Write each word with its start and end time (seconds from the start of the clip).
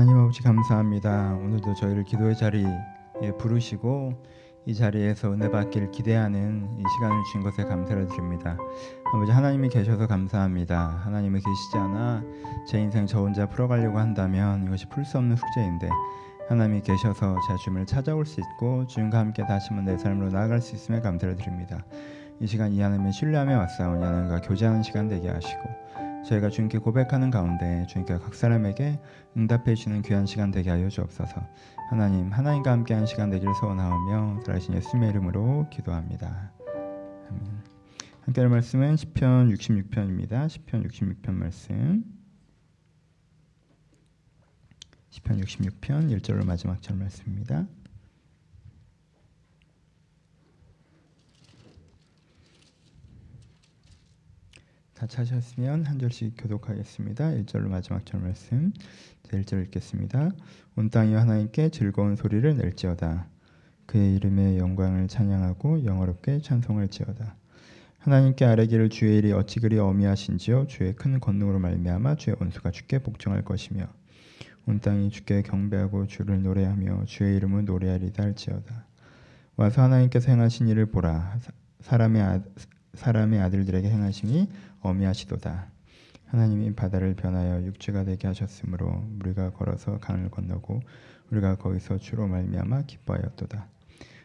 하나님 0.00 0.16
아버지 0.16 0.42
감사합니다. 0.42 1.34
오늘도 1.34 1.74
저희를 1.74 2.04
기도의 2.04 2.34
자리에 2.34 2.64
부르시고 3.38 4.14
이 4.64 4.74
자리에서 4.74 5.30
은혜 5.30 5.50
받기를 5.50 5.90
기대하는 5.90 6.70
이 6.78 6.82
시간을 6.96 7.22
주신 7.24 7.42
것에 7.42 7.64
감사를 7.64 8.06
드립니다. 8.06 8.56
아버지 9.12 9.30
하나님이 9.30 9.68
계셔서 9.68 10.06
감사합니다. 10.06 11.02
하나님이 11.04 11.40
계시지 11.40 11.76
않아 11.76 12.22
제 12.66 12.80
인생 12.80 13.04
저 13.06 13.20
혼자 13.20 13.44
풀어가려고 13.46 13.98
한다면 13.98 14.64
이것이 14.64 14.86
풀 14.88 15.04
수 15.04 15.18
없는 15.18 15.36
숙제인데 15.36 15.90
하나님이 16.48 16.80
계셔서 16.80 17.36
제 17.46 17.56
주님을 17.62 17.84
찾아올 17.84 18.24
수 18.24 18.40
있고 18.40 18.86
주님과 18.86 19.18
함께 19.18 19.44
다시 19.44 19.68
한번 19.68 19.84
내 19.84 19.98
삶으로 19.98 20.30
나아갈 20.30 20.62
수 20.62 20.74
있음에 20.76 21.02
감사를 21.02 21.36
드립니다. 21.36 21.84
이 22.40 22.46
시간 22.46 22.72
이 22.72 22.80
하나님의 22.80 23.12
신뢰하며 23.12 23.54
왔사오니 23.54 24.02
하나님과 24.02 24.40
교제하는 24.40 24.82
시간 24.82 25.08
되게 25.08 25.28
하시고 25.28 25.60
저희가 26.26 26.50
주님께 26.50 26.78
고백하는 26.78 27.30
가운데 27.30 27.86
주님께 27.88 28.18
각 28.18 28.34
사람에게 28.34 29.00
응답해 29.36 29.74
주시는 29.74 30.02
귀한 30.02 30.26
시간 30.26 30.50
되게 30.50 30.70
하여 30.70 30.88
주옵소서. 30.88 31.46
하나님 31.90 32.30
하나님과 32.30 32.70
함께하는 32.70 33.06
시간 33.06 33.30
되기를 33.30 33.54
소원하오며 33.54 34.42
살아신 34.44 34.74
예수님의 34.74 35.10
이름으로 35.10 35.66
기도합니다. 35.70 36.52
아멘. 37.28 37.70
함께 38.22 38.40
할 38.42 38.50
말씀은 38.50 38.96
시편 38.96 39.50
66편입니다. 39.50 40.48
시편 40.48 40.86
66편 40.86 41.32
말씀. 41.32 42.04
시편 45.08 45.40
66편 45.40 46.20
1절로 46.20 46.44
마지막 46.44 46.80
절 46.82 46.96
말씀입니다. 46.96 47.66
다 55.00 55.06
찾으셨으면 55.06 55.86
한 55.86 55.98
절씩 55.98 56.34
교독하겠습니다. 56.36 57.30
1절로 57.30 57.68
마지막 57.68 58.04
절 58.04 58.20
말씀. 58.20 58.70
자, 59.22 59.38
1절 59.38 59.64
읽겠습니다. 59.64 60.30
온 60.76 60.90
땅이 60.90 61.14
하나님께 61.14 61.70
즐거운 61.70 62.16
소리를 62.16 62.54
낼지어다. 62.54 63.26
그의 63.86 64.16
이름의 64.16 64.58
영광을 64.58 65.08
찬양하고 65.08 65.86
영어롭게 65.86 66.42
찬송할지어다. 66.42 67.34
하나님께 68.00 68.44
아뢰기를 68.44 68.90
주의 68.90 69.16
일이 69.16 69.32
어찌 69.32 69.60
그리 69.60 69.78
어미하신지요 69.78 70.66
주의 70.66 70.94
큰 70.94 71.18
권능으로 71.18 71.58
말미암아 71.60 72.16
주의 72.16 72.36
원수가 72.38 72.70
주께 72.70 72.98
복종할 72.98 73.42
것이며 73.42 73.86
온 74.66 74.80
땅이 74.80 75.08
주께 75.08 75.40
경배하고 75.40 76.08
주를 76.08 76.42
노래하며 76.42 77.06
주의 77.06 77.36
이름을 77.36 77.64
노래하리다 77.64 78.22
할지어다. 78.22 78.84
와서 79.56 79.80
하나님께서 79.80 80.30
행하신 80.30 80.68
일을 80.68 80.90
보라. 80.90 81.38
사람의 81.80 82.22
아, 82.22 82.42
사람의 82.94 83.40
아들들에게 83.40 83.88
행하심이 83.88 84.48
어미하시도다. 84.80 85.70
하나님이 86.26 86.74
바다를 86.74 87.14
변하여 87.14 87.62
육지가 87.64 88.04
되게 88.04 88.28
하셨으므로 88.28 89.04
우리가 89.20 89.50
걸어서 89.50 89.98
강을 89.98 90.30
건너고 90.30 90.80
우리가 91.30 91.56
거기서 91.56 91.98
주로 91.98 92.28
말미암아 92.28 92.82
기뻐하였도다. 92.82 93.68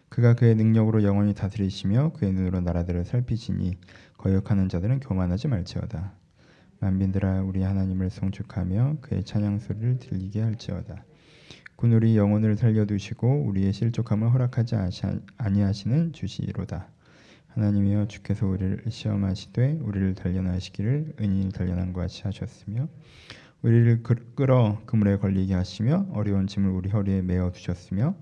그가 0.10 0.36
그의 0.36 0.56
능력으로 0.56 1.04
영원히 1.04 1.34
다스리시며 1.34 2.14
그의 2.14 2.32
눈으로 2.32 2.62
나라들을 2.62 3.06
살피시니 3.06 3.78
거역하는 4.18 4.70
자들은 4.70 5.00
교만하지 5.00 5.48
말지어다. 5.48 6.14
만민들아 6.80 7.42
우리 7.42 7.64
하나님을 7.64 8.10
송축하며 8.10 8.98
그의 9.02 9.24
찬양 9.24 9.60
소리를 9.60 9.98
들리게 10.00 10.42
할지어다. 10.42 11.04
군 11.76 11.92
우리 11.92 12.16
영혼을 12.16 12.56
살려두시고 12.56 13.46
우리의 13.48 13.74
실족함을 13.74 14.32
허락하지 14.34 14.76
아니하시는 15.38 16.14
주시로다. 16.14 16.88
하나님이여 17.56 18.08
주께서 18.08 18.46
우리를 18.46 18.84
시험하시되 18.90 19.80
우리를 19.82 20.14
단련하시기를 20.16 21.14
은인이 21.20 21.52
단련한 21.52 21.94
것 21.94 22.02
같이 22.02 22.24
하셨으며 22.24 22.88
우리를 23.62 24.04
끌어 24.36 24.82
그물에 24.86 25.18
걸리게 25.18 25.54
하시며 25.54 26.06
어려운 26.12 26.48
짐을 26.48 26.70
우리 26.70 26.90
허리에 26.90 27.22
메어 27.22 27.52
두셨으며 27.52 28.16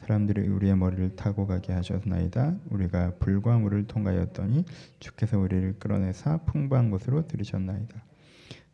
사람들이 0.00 0.46
우리의 0.46 0.76
머리를 0.76 1.16
타고 1.16 1.46
가게 1.46 1.72
하셨나이다. 1.72 2.58
우리가 2.70 3.14
불과 3.18 3.58
물을 3.58 3.86
통과하였더니 3.86 4.64
주께서 5.00 5.38
우리를 5.38 5.78
끌어내사 5.78 6.44
풍부한 6.44 6.90
곳으로 6.90 7.26
들이셨나이다. 7.26 8.04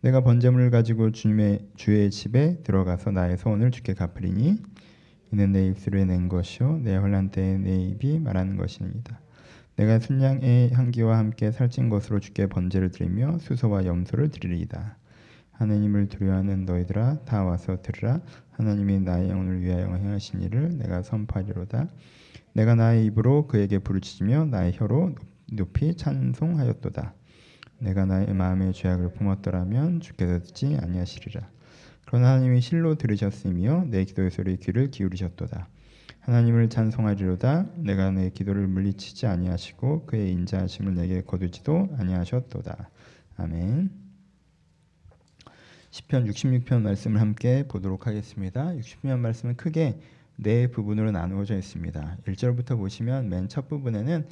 내가 0.02 0.20
번제물을 0.22 0.70
가지고 0.70 1.12
주님의 1.12 1.68
주의 1.76 2.10
집에 2.10 2.60
들어가서 2.64 3.12
나의 3.12 3.38
소원을 3.38 3.70
주께 3.70 3.94
갚으리니 3.94 4.60
이는 5.32 5.52
내 5.52 5.66
입술에 5.68 6.04
낸 6.04 6.28
것이요 6.28 6.80
내 6.82 6.96
혼란 6.96 7.30
때에 7.30 7.56
내 7.56 7.76
입이 7.76 8.18
말하는 8.18 8.56
것입니다 8.56 9.21
내가 9.76 9.98
순양의 9.98 10.72
향기와 10.72 11.16
함께 11.16 11.50
살찐 11.50 11.88
것으로 11.88 12.20
주께 12.20 12.46
번제를 12.46 12.90
드리며 12.90 13.38
수소와 13.38 13.86
염소를 13.86 14.28
드리리이다. 14.30 14.98
하나님을 15.52 16.08
두려워하는 16.08 16.66
너희들아 16.66 17.24
다 17.24 17.44
와서 17.44 17.80
들으라. 17.80 18.20
하나님이 18.50 19.00
나의 19.00 19.30
영혼을 19.30 19.62
위하여 19.62 19.86
행하신 19.94 20.42
일을 20.42 20.76
내가 20.76 21.02
선포하리로다. 21.02 21.88
내가 22.52 22.74
나의 22.74 23.06
입으로 23.06 23.46
그에게 23.46 23.78
부르짖으며 23.78 24.46
나의 24.46 24.72
혀로 24.74 25.14
높이 25.52 25.96
찬송하였도다. 25.96 27.14
내가 27.78 28.04
나의 28.04 28.32
마음의 28.34 28.74
죄악을 28.74 29.12
품었더라면 29.14 30.00
주께서 30.00 30.40
듣지 30.40 30.76
아니하시리라. 30.80 31.48
그러나 32.06 32.32
하나님이 32.32 32.60
실로 32.60 32.96
들으셨으며 32.96 33.86
내 33.88 34.04
기도의 34.04 34.30
소리 34.30 34.56
귀를 34.58 34.90
기울이셨도다. 34.90 35.68
하나님을 36.22 36.68
찬송하리로다 36.68 37.66
내가 37.76 38.12
내 38.12 38.30
기도를 38.30 38.68
물리치지 38.68 39.26
아니하시고 39.26 40.06
그의 40.06 40.30
인자하심을 40.30 40.94
내게 40.94 41.20
거두지도 41.22 41.88
아니하셨도다. 41.98 42.90
아멘. 43.38 43.90
시편 45.90 46.26
66편 46.26 46.82
말씀을 46.82 47.20
함께 47.20 47.66
보도록 47.66 48.06
하겠습니다. 48.06 48.66
60편 48.66 49.18
말씀은 49.18 49.56
크게 49.56 49.98
네 50.36 50.68
부분으로 50.68 51.10
나누어져 51.10 51.56
있습니다. 51.56 52.18
1절부터 52.26 52.76
보시면 52.76 53.28
맨 53.28 53.48
첫 53.48 53.68
부분에는 53.68 54.26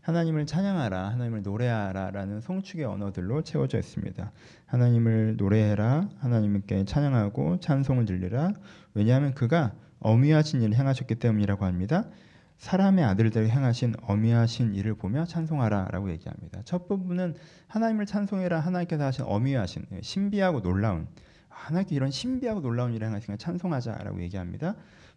하나님을 0.00 0.46
찬양하라, 0.46 1.10
하나님을 1.10 1.42
노래하라라는 1.42 2.40
송축의 2.40 2.84
언어들로 2.84 3.42
채워져 3.42 3.78
있습니다. 3.78 4.32
하나님을 4.66 5.36
노래해라, 5.36 6.08
하나님께 6.18 6.84
찬양하고 6.84 7.60
찬송을 7.60 8.04
들리라. 8.04 8.52
왜냐하면 8.94 9.34
그가 9.34 9.74
어미하신 10.00 10.62
일을 10.62 10.76
행하셨기 10.76 11.16
때문이라고 11.16 11.64
합니다. 11.64 12.08
사람의 12.58 13.04
아들들에게 13.04 13.50
행하신 13.50 13.94
어미하신 14.02 14.74
일을 14.74 14.94
보며 14.94 15.24
찬송하라라고 15.24 16.10
얘기합니다. 16.10 16.62
첫 16.64 16.88
부분은 16.88 17.34
하나님을 17.68 18.06
찬송해라 18.06 18.60
하나님께서 18.60 19.04
하신 19.04 19.24
어미하신 19.26 19.86
신비하고 20.00 20.62
놀라운 20.62 21.06
하나님께 21.48 21.94
이런 21.94 22.10
신비하고 22.10 22.60
놀라운 22.60 22.94
일을 22.94 23.08
행하시니까 23.08 23.36
찬송하자라고 23.36 24.22
얘기합니다. 24.22 24.74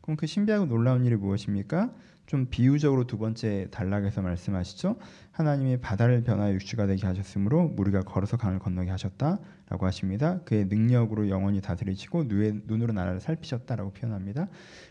그럼 0.09 0.18
그 0.18 0.25
신비하고 0.25 0.66
놀라운 0.66 1.06
일이 1.06 1.16
무엇입니까? 1.16 1.94
좀 2.25 2.47
비유적으로 2.50 3.06
두 3.06 3.20
번째 3.20 3.68
단락에서 3.70 4.24
말씀하시죠. 4.24 4.96
하나님이 5.31 5.78
바다를 5.81 6.24
변하여 6.24 6.52
육지가 6.56 6.88
되게 6.88 7.06
하셨으므로 7.06 7.75
우리가 7.78 8.02
걸어서 8.02 8.36
강을 8.36 8.58
건너게 8.58 8.90
하셨다라고 8.90 9.86
하십니다. 9.86 10.40
그의 10.46 10.66
능력으로 10.66 11.30
영원히 11.30 11.62
다스리시고 11.62 12.24
눈으로 12.24 12.92
나라를 12.92 13.20
살피셨다라고 13.20 13.92
표현합니다. 13.92 14.47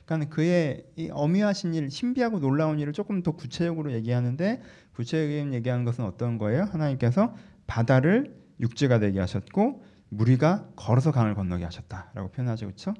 그러니까 0.06 0.30
그의 0.32 0.84
이 0.94 1.10
어미하신 1.10 1.74
일, 1.74 1.90
신비하고 1.90 2.38
놀라운 2.38 2.78
일을 2.78 2.92
조금 2.92 3.24
더 3.24 3.32
구체적으로 3.32 3.90
얘기하는데 3.90 4.62
구체적인 4.94 5.52
얘기하는 5.52 5.84
것은 5.84 6.04
어떤 6.04 6.38
거예요? 6.38 6.62
하나님께서 6.62 7.34
바다를 7.66 8.36
육지가 8.60 9.00
되게 9.00 9.18
하셨고 9.18 9.82
우리가 10.12 10.68
걸어서 10.76 11.10
강을 11.10 11.34
건너게 11.34 11.64
하셨다라고 11.64 12.30
표현하죠, 12.30 12.66
그렇죠? 12.66 12.94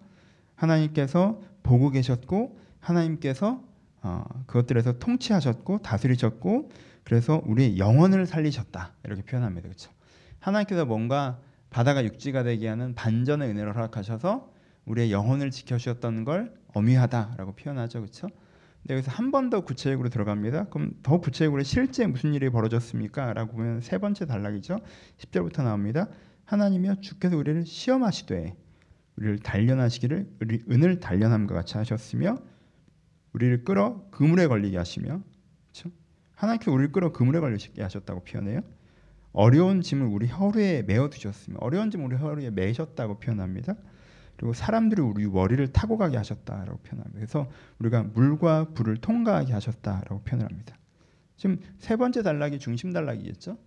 하나님께서 0.56 1.41
보고 1.69 1.91
계셨고 1.91 2.59
하나님께서 2.81 3.62
어, 4.01 4.25
그것들에서 4.47 4.99
통치하셨고 4.99 5.79
다스리셨고 5.79 6.71
그래서 7.05 7.43
우리 7.45 7.79
영혼을 7.79 8.25
살리셨다 8.27 8.95
이렇게 9.05 9.23
표현합니다. 9.23 9.69
그렇죠? 9.69 9.91
하나님께서 10.41 10.87
뭔가 10.87 11.39
바다가 11.69 12.03
육지가 12.05 12.43
되게 12.45 12.69
하는 12.69 12.95
반전의 12.95 13.51
은혜를 13.51 13.75
허락하셔서 13.75 14.51
우리의 14.87 15.12
영혼을 15.12 15.51
지켜주셨던 15.51 16.25
걸 16.25 16.55
어미하다라고 16.75 17.53
표현하죠. 17.56 18.00
그렇죠? 18.00 18.29
근데 18.82 18.94
여기서 18.94 19.11
한 19.11 19.31
번 19.31 19.50
더 19.50 19.61
구체적으로 19.61 20.09
들어갑니다. 20.09 20.69
그럼 20.70 20.93
더 21.03 21.19
구체적으로 21.20 21.62
실제 21.65 22.06
무슨 22.06 22.32
일이 22.32 22.49
벌어졌습니까? 22.49 23.35
라고 23.35 23.53
보면 23.53 23.82
세 23.82 23.99
번째 23.99 24.25
단락이죠. 24.25 24.79
10절부터 25.19 25.65
나옵니다. 25.65 26.09
하나님이여 26.47 27.00
주께서 27.03 27.37
우리를 27.37 27.67
시험하시되 27.67 28.55
우리를 29.19 29.41
단련하시기를 29.41 30.37
우리 30.41 30.62
은을 30.70 31.00
단련함과 31.00 31.55
같이 31.55 31.76
하셨으며 31.76 32.38
우리를 33.32 33.65
끌어 33.65 34.09
그물에 34.11 34.47
걸리게 34.47 34.76
하시며 34.76 35.23
그렇죠? 35.65 35.91
하나님께서 36.35 36.70
우리를 36.70 36.93
끌어 36.93 37.12
그물에 37.12 37.41
걸리게 37.41 37.82
하셨다고 37.82 38.25
표현해요. 38.25 38.61
어려운 39.32 39.82
짐을 39.82 40.06
우리 40.06 40.29
허리에 40.29 40.82
메어 40.82 41.11
두셨으며 41.11 41.59
어려운 41.61 41.91
짐을 41.91 42.06
우리 42.06 42.17
허리에 42.17 42.50
매셨다고 42.50 43.19
표현합니다. 43.19 43.75
그리고 44.37 44.53
사람들이 44.53 45.03
우리 45.03 45.26
머리를 45.26 45.67
타고 45.73 45.99
가게 45.99 46.17
하셨다라고 46.17 46.79
표현합니다. 46.79 47.15
그래서 47.15 47.50
우리가 47.81 48.05
물과 48.05 48.69
불을 48.75 48.99
통과하게 48.99 49.53
하셨다라고 49.53 50.23
표현을 50.23 50.49
합니다. 50.49 50.76
지금 51.37 51.59
세 51.79 51.97
번째 51.97 52.23
단락이 52.23 52.61
중심 52.61 52.93
단락이겠죠? 52.93 53.59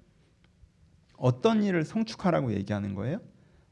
어떤 1.18 1.64
일을 1.64 1.84
성축하라고 1.84 2.54
얘기하는 2.54 2.96
거예요? 2.96 3.20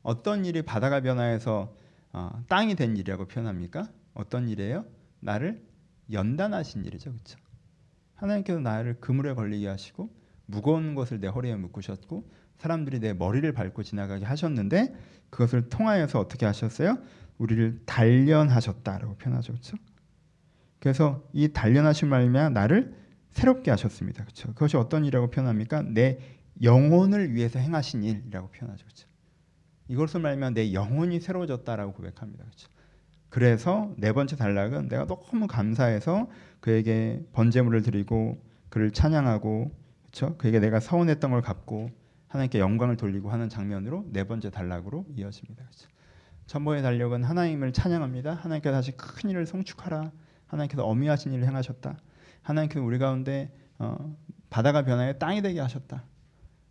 어떤 0.01 0.45
일이 0.45 0.61
바다가 0.61 1.01
변화해서 1.01 1.75
어, 2.11 2.43
땅이 2.47 2.75
된 2.75 2.97
일이라고 2.97 3.27
표현합니까? 3.27 3.89
어떤 4.13 4.49
일이에요? 4.49 4.85
나를 5.19 5.63
연단하신 6.11 6.85
일이죠, 6.85 7.11
그렇죠? 7.11 7.37
하나님께서 8.15 8.59
나를 8.59 8.99
그물에 8.99 9.33
걸리게 9.33 9.67
하시고 9.67 10.09
무거운 10.45 10.95
것을 10.95 11.19
내 11.19 11.27
허리에 11.27 11.55
묶으셨고 11.55 12.29
사람들이 12.57 12.99
내 12.99 13.13
머리를 13.13 13.51
밟고 13.53 13.83
지나가게 13.83 14.25
하셨는데 14.25 14.93
그것을 15.29 15.69
통하여서 15.69 16.19
어떻게 16.19 16.45
하셨어요? 16.45 16.97
우리를 17.37 17.83
단련하셨다라고 17.85 19.15
표현하죠, 19.15 19.53
그렇죠? 19.53 19.77
그래서 20.79 21.23
이 21.33 21.49
단련하신 21.49 22.09
말이면 22.09 22.53
나를 22.53 22.95
새롭게 23.31 23.71
하셨습니다, 23.71 24.23
그렇죠? 24.23 24.49
그것이 24.49 24.75
어떤 24.75 25.03
일이라고 25.05 25.29
표현합니까? 25.29 25.83
내 25.83 26.19
영혼을 26.61 27.33
위해서 27.33 27.59
행하신 27.59 28.03
일이라고 28.03 28.49
표현하죠, 28.49 28.85
그렇죠? 28.85 29.08
이것을 29.89 30.21
말하면 30.21 30.53
내 30.53 30.73
영혼이 30.73 31.19
새로워졌다라고 31.19 31.93
고백합니다, 31.93 32.45
그렇죠? 32.45 32.69
그래서 33.29 33.93
네 33.97 34.11
번째 34.11 34.35
단락은 34.35 34.87
내가 34.87 35.05
너무 35.05 35.47
감사해서 35.47 36.29
그에게 36.59 37.23
번제물을 37.33 37.81
드리고 37.81 38.41
그를 38.69 38.91
찬양하고 38.91 39.71
그렇죠? 40.03 40.37
그에게 40.37 40.59
내가 40.59 40.79
서운했던 40.79 41.31
걸 41.31 41.41
갚고 41.41 41.91
하나님께 42.27 42.59
영광을 42.59 42.97
돌리고 42.97 43.29
하는 43.29 43.49
장면으로 43.49 44.05
네 44.11 44.23
번째 44.23 44.49
단락으로 44.49 45.05
이어집니다. 45.15 45.63
그렇죠? 45.63 45.89
첫 46.45 46.63
번째 46.63 46.81
단락은 46.81 47.23
하나님을 47.23 47.73
찬양합니다. 47.73 48.33
하나님께서 48.33 48.75
다시 48.75 48.91
큰 48.91 49.29
일을 49.29 49.45
성축하라. 49.45 50.11
하나님께서 50.47 50.83
어미하신 50.85 51.33
일을 51.33 51.45
행하셨다. 51.45 51.97
하나님께서 52.41 52.83
우리 52.83 52.97
가운데 52.97 53.51
어, 53.77 54.15
바다가 54.49 54.83
변하여 54.83 55.13
땅이 55.13 55.41
되게 55.41 55.59
하셨다. 55.59 56.03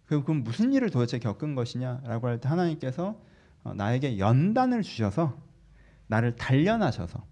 그럼 0.09 0.25
그 0.25 0.33
무슨 0.33 0.73
일을 0.73 0.91
도대체 0.91 1.19
겪은 1.19 1.55
것이냐라고 1.55 2.29
할 2.29 2.41
때 2.41 2.49
하나님께서 2.49 3.21
어, 3.63 3.75
나에게 3.75 4.19
연단을 4.19 4.83
주셔서 4.83 5.39
나를 6.07 6.37
단련하셔서 6.37 7.25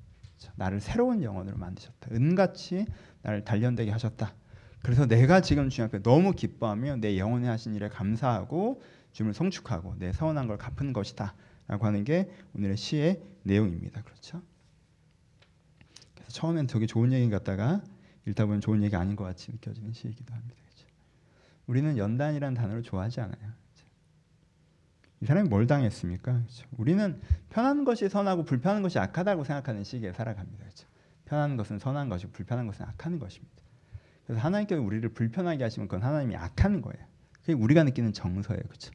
나를 0.56 0.80
새로운 0.80 1.22
영혼으로 1.22 1.56
만드셨다. 1.56 2.10
은같이 2.12 2.84
나를 3.22 3.44
단련되게 3.44 3.90
하셨다. 3.90 4.34
그래서 4.82 5.06
내가 5.06 5.40
지금 5.40 5.70
주님 5.70 5.88
앞에 5.88 6.02
너무 6.02 6.32
기뻐하며 6.32 6.96
내 6.96 7.18
영혼에 7.18 7.48
하신 7.48 7.74
일에 7.74 7.88
감사하고 7.88 8.82
주님을 9.12 9.32
성축하고 9.34 9.96
내 9.98 10.12
서운한 10.12 10.46
걸 10.46 10.58
갚은 10.58 10.92
것이다라고 10.92 11.86
하는 11.86 12.04
게 12.04 12.30
오늘의 12.54 12.76
시의 12.76 13.22
내용입니다. 13.42 14.02
그렇죠? 14.02 14.42
그래서 16.14 16.30
처음엔 16.30 16.66
되게 16.66 16.86
좋은 16.86 17.12
얘기 17.12 17.28
같다가 17.30 17.82
읽다 18.26 18.44
보면 18.44 18.60
좋은 18.60 18.82
얘기 18.84 18.94
아닌 18.94 19.16
것 19.16 19.24
같이 19.24 19.50
느껴지는 19.50 19.92
시이기도 19.92 20.34
합니다. 20.34 20.65
그렇죠? 21.66 21.72
우리는 21.72 21.98
연단이라는 21.98 22.54
단어를 22.54 22.82
좋아하지 22.82 23.20
않아요. 23.20 23.52
이 25.20 25.26
사람이 25.26 25.48
뭘 25.48 25.66
당했습니까? 25.66 26.32
그렇죠? 26.32 26.66
우리는 26.76 27.20
편한 27.50 27.84
것이 27.84 28.08
선하고 28.08 28.44
불편한 28.44 28.82
것이 28.82 28.98
악하다고 28.98 29.44
생각하는 29.44 29.84
시기에 29.84 30.12
살아갑니다. 30.12 30.64
그렇죠? 30.64 30.86
편한 31.24 31.56
것은 31.56 31.78
선한 31.78 32.08
것이고 32.08 32.32
불편한 32.32 32.66
것은 32.66 32.84
악한 32.84 33.18
것입니다. 33.18 33.54
그래서 34.26 34.40
하나님께서 34.40 34.80
우리를 34.82 35.08
불편하게 35.10 35.62
하시면 35.64 35.88
그건 35.88 36.02
하나님이 36.02 36.36
악한 36.36 36.82
거예요. 36.82 37.04
그게 37.40 37.52
우리가 37.52 37.84
느끼는 37.84 38.12
정서예요. 38.12 38.62
그렇죠? 38.62 38.92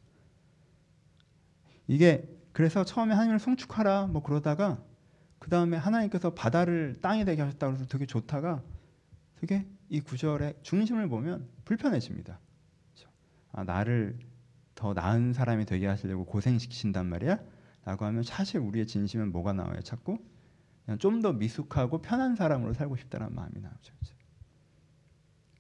이게 1.88 2.28
그래서 2.54 2.84
처음에 2.86 3.14
하나님을 3.14 3.40
성축하라 3.40 4.08
뭐 4.08 4.22
그러다가 4.22 4.82
그 5.40 5.50
다음에 5.50 5.78
하나님께서 5.78 6.34
바다를 6.34 6.98
땅이 7.02 7.26
되게 7.26 7.42
하셨다고 7.42 7.74
해서 7.74 7.86
되게 7.86 8.06
좋다가 8.06 8.62
되게 9.40 9.66
이 9.90 10.00
구절의 10.00 10.56
중심을 10.62 11.10
보면 11.10 11.48
불편해집니다. 11.66 12.40
아, 13.52 13.64
나를 13.64 14.18
더 14.76 14.94
나은 14.94 15.34
사람이 15.34 15.66
되게 15.66 15.88
하시려고 15.88 16.26
고생시키신단 16.26 17.08
말이야? 17.08 17.40
라고 17.86 18.06
하면 18.06 18.24
사실 18.24 18.60
우리의 18.60 18.88
진심은 18.88 19.32
뭐가 19.32 19.54
나와요? 19.54 19.82
자꾸 19.82 20.18
좀더 21.00 21.34
미숙하고 21.34 22.02
편한 22.02 22.36
사람으로 22.36 22.74
살고 22.74 22.96
싶다는 22.98 23.34
마음이 23.34 23.62
나오죠. 23.62 23.94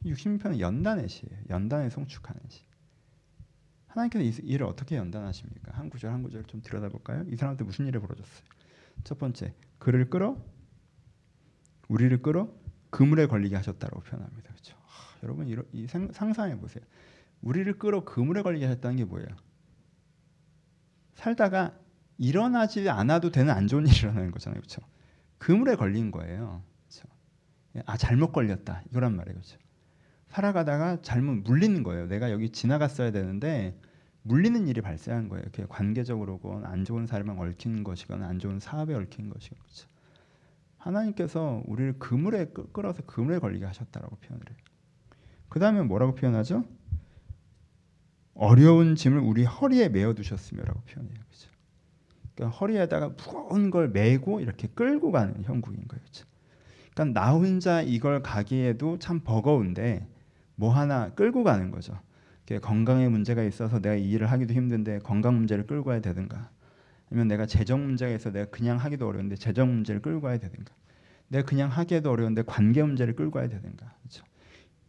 60편은 0.05 0.59
연단의 0.59 1.09
시예요. 1.09 1.37
연단에 1.49 1.89
성축하는 1.89 2.41
시. 2.49 2.63
하나님께서 3.87 4.23
이 4.23 4.47
일을 4.47 4.65
어떻게 4.65 4.95
연단하십니까? 4.95 5.73
한 5.73 5.89
구절 5.89 6.11
한 6.11 6.23
구절 6.23 6.45
좀 6.45 6.61
들여다볼까요? 6.61 7.25
이 7.27 7.35
사람한테 7.35 7.63
무슨 7.65 7.87
일을 7.87 7.99
벌어졌어요? 7.99 8.45
첫 9.03 9.17
번째, 9.19 9.53
그를 9.77 10.09
끌어 10.09 10.37
우리를 11.87 12.21
끌어 12.21 12.49
그물에 12.89 13.27
걸리게 13.27 13.55
하셨다고 13.55 14.01
표현합니다. 14.01 14.49
그렇죠? 14.49 14.75
하, 14.85 15.19
여러분 15.23 15.47
이러, 15.47 15.63
이 15.71 15.87
상상해 15.87 16.57
보세요. 16.57 16.83
우리를 17.41 17.77
끌어 17.77 18.03
그물에 18.03 18.41
걸리게 18.41 18.65
하셨다는 18.65 18.97
게 18.97 19.05
뭐예요? 19.05 19.27
살다가 21.15 21.77
일어나지 22.17 22.87
않아도 22.89 23.31
되는 23.31 23.51
안 23.53 23.67
좋은 23.67 23.85
일이 23.87 23.95
일어나는 23.97 24.31
거잖아요. 24.31 24.59
그렇죠? 24.59 24.81
그물에 25.37 25.75
걸린 25.75 26.11
거예요. 26.11 26.63
그렇죠? 26.87 27.07
아 27.85 27.97
잘못 27.97 28.31
걸렸다. 28.31 28.83
이거란 28.89 29.15
말이에요. 29.15 29.39
그렇죠? 29.39 29.57
살아가다가 30.27 31.01
잘못 31.01 31.43
물리는 31.43 31.83
거예요. 31.83 32.07
내가 32.07 32.31
여기 32.31 32.49
지나갔어야 32.49 33.11
되는데 33.11 33.77
물리는 34.23 34.67
일이 34.67 34.81
발생한 34.81 35.29
거예요. 35.29 35.43
그게 35.45 35.65
관계적으로건 35.67 36.65
안 36.65 36.85
좋은 36.85 37.07
사람에 37.07 37.31
얽힌 37.31 37.83
것이거나 37.83 38.27
안 38.27 38.39
좋은 38.39 38.59
사업에 38.59 38.93
얽힌 38.93 39.29
것이거나 39.29 39.61
그렇죠? 39.63 39.87
하나님께서 40.77 41.63
우리를 41.65 41.99
그물에 41.99 42.51
끌어서 42.71 43.01
그물에 43.03 43.39
걸리게 43.39 43.65
하셨다라고 43.65 44.15
표현을 44.17 44.49
해요. 44.49 44.57
그 45.49 45.59
다음에 45.59 45.81
뭐라고 45.81 46.15
표현하죠? 46.15 46.65
어려운 48.33 48.95
짐을 48.95 49.19
우리 49.19 49.43
허리에 49.43 49.89
메어 49.89 50.13
두셨으며라고 50.13 50.81
표현해요. 50.81 51.13
그렇죠? 51.13 51.49
그러니까 52.35 52.57
허리에다가 52.57 53.09
무거운 53.09 53.69
걸 53.69 53.89
메고 53.89 54.39
이렇게 54.39 54.67
끌고 54.67 55.11
가는 55.11 55.43
형국인 55.43 55.87
거예요. 55.87 56.01
그렇죠? 56.01 56.25
그러니까 56.93 57.19
나 57.19 57.31
혼자 57.33 57.81
이걸 57.81 58.21
가기에도 58.21 58.99
참 58.99 59.21
버거운데 59.21 60.07
뭐 60.55 60.73
하나 60.73 61.09
끌고 61.09 61.43
가는 61.43 61.71
거죠. 61.71 61.99
건강에 62.59 63.07
문제가 63.07 63.43
있어서 63.43 63.79
내가 63.79 63.95
이 63.95 64.09
일을 64.11 64.29
하기도 64.29 64.53
힘든데 64.53 64.99
건강 64.99 65.35
문제를 65.35 65.67
끌고 65.67 65.85
가야 65.85 66.01
되든가 66.01 66.49
아니면 67.09 67.27
내가 67.27 67.45
재정 67.45 67.85
문제가 67.85 68.13
있어 68.13 68.31
내가 68.31 68.49
그냥 68.49 68.77
하기도 68.77 69.07
어려운데 69.07 69.35
재정 69.35 69.73
문제를 69.73 70.01
끌고 70.01 70.21
가야 70.21 70.37
되든가 70.37 70.73
내가 71.29 71.45
그냥 71.45 71.69
하기에도 71.69 72.11
어려운데 72.11 72.41
관계 72.43 72.83
문제를 72.83 73.15
끌고 73.15 73.31
가야 73.31 73.47
되든가 73.47 73.93
그렇죠? 73.99 74.25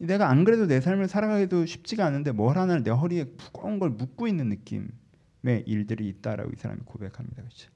내가 0.06 0.28
안 0.28 0.44
그래도 0.44 0.66
내 0.66 0.80
삶을 0.80 1.06
살아가기도 1.06 1.64
쉽지가 1.64 2.04
않은데 2.04 2.32
뭘 2.32 2.58
하나 2.58 2.78
내 2.78 2.90
허리에 2.90 3.24
무거운 3.24 3.78
걸 3.78 3.90
묶고 3.90 4.26
있는 4.26 4.48
느낌의 4.48 5.64
일들이 5.66 6.08
있다라고 6.08 6.50
이 6.50 6.56
사람이 6.56 6.80
고백합니다. 6.84 7.42
그렇죠? 7.42 7.70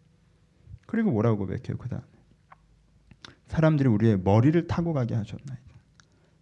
그리고 0.87 1.13
뭐라고 1.13 1.39
고백해요? 1.39 1.77
그다음 1.79 2.03
사람들이 3.47 3.89
우리의 3.89 4.19
머리를 4.19 4.67
타고 4.67 4.93
가게 4.93 5.15
하셨나이다. 5.15 5.63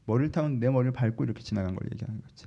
머리를 0.07 0.33
타고 0.33 0.49
내 0.49 0.71
머리를 0.71 0.93
밟고 0.93 1.25
이렇게 1.25 1.43
지나간 1.43 1.75
걸 1.75 1.89
얘기하는 1.93 2.21
거지. 2.23 2.47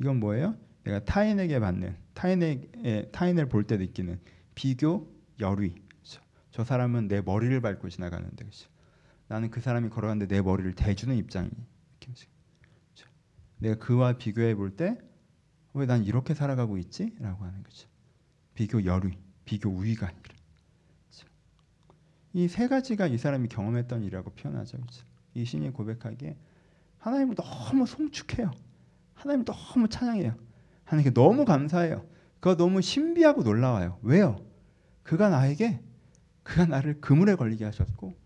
이건 0.00 0.20
뭐예요? 0.20 0.54
내가 0.84 1.02
타인에게 1.04 1.60
받는 1.60 1.96
타인의 2.14 3.08
타인을 3.12 3.48
볼 3.48 3.64
때 3.64 3.78
느끼는 3.78 4.20
비교, 4.54 5.10
열의. 5.38 5.74
그렇죠? 5.88 6.20
저 6.50 6.64
사람은 6.64 7.08
내 7.08 7.22
머리를 7.22 7.58
밟고 7.60 7.88
지나가는데 7.88 8.44
그렇죠? 8.44 8.68
나는 9.28 9.50
그 9.50 9.60
사람이 9.60 9.88
걸어가는데 9.88 10.34
내 10.34 10.42
머리를 10.42 10.74
대주는 10.74 11.16
입장이 11.16 11.48
내가 13.60 13.76
그와 13.78 14.14
비교해 14.14 14.54
볼 14.54 14.76
때 14.76 14.98
왜 15.74 15.86
난 15.86 16.04
이렇게 16.04 16.34
살아가고 16.34 16.78
있지? 16.78 17.14
라고 17.20 17.44
하는 17.44 17.62
거죠. 17.62 17.88
비교 18.54 18.84
열의, 18.84 19.16
비교 19.44 19.70
우위가 19.70 20.08
아니라. 20.08 20.34
이 22.32 22.48
세 22.48 22.68
가지가 22.68 23.06
이 23.08 23.18
사람이 23.18 23.48
경험했던 23.48 24.02
일이라고 24.02 24.30
표현하죠. 24.30 24.78
그렇죠? 24.78 25.04
이 25.34 25.44
신이 25.44 25.70
고백하기에 25.72 26.36
하나님을 26.98 27.34
너무 27.36 27.86
송축해요. 27.86 28.50
하나님 29.14 29.44
너무 29.44 29.88
찬양해요. 29.88 30.34
하나님께 30.84 31.12
너무 31.14 31.44
감사해요. 31.44 32.04
그가 32.40 32.56
너무 32.56 32.80
신비하고 32.82 33.42
놀라워요. 33.42 33.98
왜요? 34.02 34.44
그가 35.02 35.28
나에게 35.28 35.80
그가 36.42 36.66
나를 36.66 37.00
그물에 37.00 37.34
걸리게 37.34 37.64
하셨고 37.64 38.16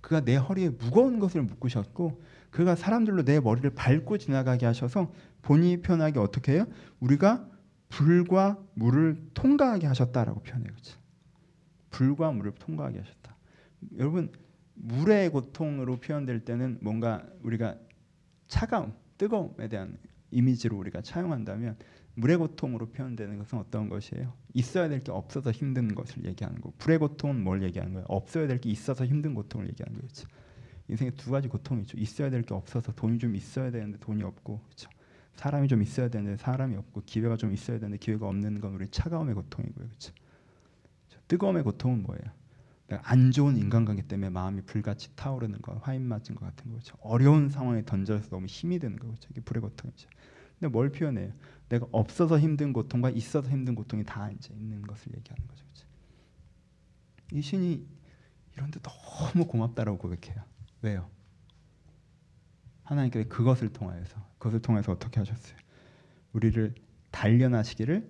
그가 0.00 0.20
내 0.20 0.36
허리에 0.36 0.70
무거운 0.70 1.18
것을 1.18 1.42
묶으셨고 1.42 2.22
그가 2.54 2.76
사람들로 2.76 3.24
내 3.24 3.40
머리를 3.40 3.68
밟고 3.70 4.16
지나가게 4.16 4.64
하셔서 4.64 5.12
본인이 5.42 5.82
표현하기 5.82 6.20
어떻게 6.20 6.52
해요? 6.52 6.66
우리가 7.00 7.48
불과 7.88 8.62
물을 8.74 9.20
통과하게 9.34 9.88
하셨다라고 9.88 10.40
표현해요. 10.42 10.70
그렇죠? 10.70 10.96
불과 11.90 12.30
물을 12.30 12.52
통과하게 12.52 13.00
하셨다. 13.00 13.36
여러분 13.98 14.30
물의 14.74 15.30
고통으로 15.30 15.96
표현될 15.98 16.44
때는 16.44 16.78
뭔가 16.80 17.26
우리가 17.42 17.74
차가움, 18.46 18.92
뜨거움에 19.18 19.66
대한 19.68 19.98
이미지로 20.30 20.78
우리가 20.78 21.00
차용한다면 21.02 21.76
물의 22.14 22.36
고통으로 22.36 22.90
표현되는 22.90 23.36
것은 23.36 23.58
어떤 23.58 23.88
것이에요? 23.88 24.32
있어야 24.52 24.88
될 24.88 25.00
게 25.00 25.10
없어서 25.10 25.50
힘든 25.50 25.92
것을 25.92 26.24
얘기하는 26.24 26.60
거고 26.60 26.72
불의 26.78 26.98
고통은 26.98 27.42
뭘 27.42 27.64
얘기하는 27.64 27.94
거예요? 27.94 28.06
없어야 28.08 28.46
될 28.46 28.60
게 28.60 28.70
있어서 28.70 29.04
힘든 29.04 29.34
고통을 29.34 29.66
얘기하는 29.70 30.00
거죠. 30.00 30.28
인생에 30.88 31.10
두 31.12 31.30
가지 31.30 31.48
고통이 31.48 31.82
있죠. 31.82 31.96
있어야 31.98 32.30
될 32.30 32.42
게 32.42 32.54
없어서 32.54 32.92
돈이 32.92 33.18
좀 33.18 33.34
있어야 33.34 33.70
되는데 33.70 33.98
돈이 33.98 34.22
없고 34.22 34.60
그렇죠. 34.64 34.90
사람이 35.36 35.68
좀 35.68 35.82
있어야 35.82 36.08
되는데 36.08 36.36
사람이 36.36 36.76
없고 36.76 37.02
기회가 37.06 37.36
좀 37.36 37.52
있어야 37.52 37.78
되는데 37.78 37.98
기회가 37.98 38.28
없는 38.28 38.60
건 38.60 38.74
우리 38.74 38.88
차가움의 38.88 39.34
고통이고요. 39.34 39.86
그렇죠. 39.86 40.12
뜨거움의 41.28 41.62
고통은 41.62 42.02
뭐예요? 42.02 42.22
안 43.02 43.30
좋은 43.30 43.56
인간관계 43.56 44.02
때문에 44.02 44.28
마음이 44.30 44.60
불같이 44.62 45.08
타오르는 45.16 45.62
거, 45.62 45.74
화인 45.82 46.06
맞은 46.06 46.34
것 46.34 46.44
같은 46.44 46.70
거죠. 46.70 46.96
어려운 47.00 47.48
상황에 47.48 47.82
던져서 47.84 48.28
너무 48.28 48.46
힘이 48.46 48.78
드는 48.78 48.98
거죠. 48.98 49.28
이게 49.30 49.40
불의 49.40 49.62
고통이죠. 49.62 50.08
근데 50.60 50.70
뭘 50.70 50.90
표현해요? 50.90 51.32
내가 51.70 51.86
없어서 51.92 52.38
힘든 52.38 52.72
고통과 52.72 53.08
있어서 53.10 53.48
힘든 53.50 53.74
고통이 53.74 54.04
다 54.04 54.30
이제 54.30 54.52
있는 54.54 54.82
것을 54.82 55.12
얘기하는 55.16 55.48
거죠. 55.48 55.64
그렇죠? 55.64 55.86
이 57.32 57.40
신이 57.40 57.86
이런데 58.54 58.80
너무 58.80 59.46
고맙다라고 59.46 59.98
고백해요. 59.98 60.44
왜요? 60.84 61.08
하나님께서 62.82 63.26
그것을 63.28 63.72
통하여서 63.72 64.16
그것을 64.38 64.60
통해서 64.60 64.92
어떻게 64.92 65.18
하셨어요? 65.18 65.56
우리를 66.34 66.74
단련하시기를 67.10 68.06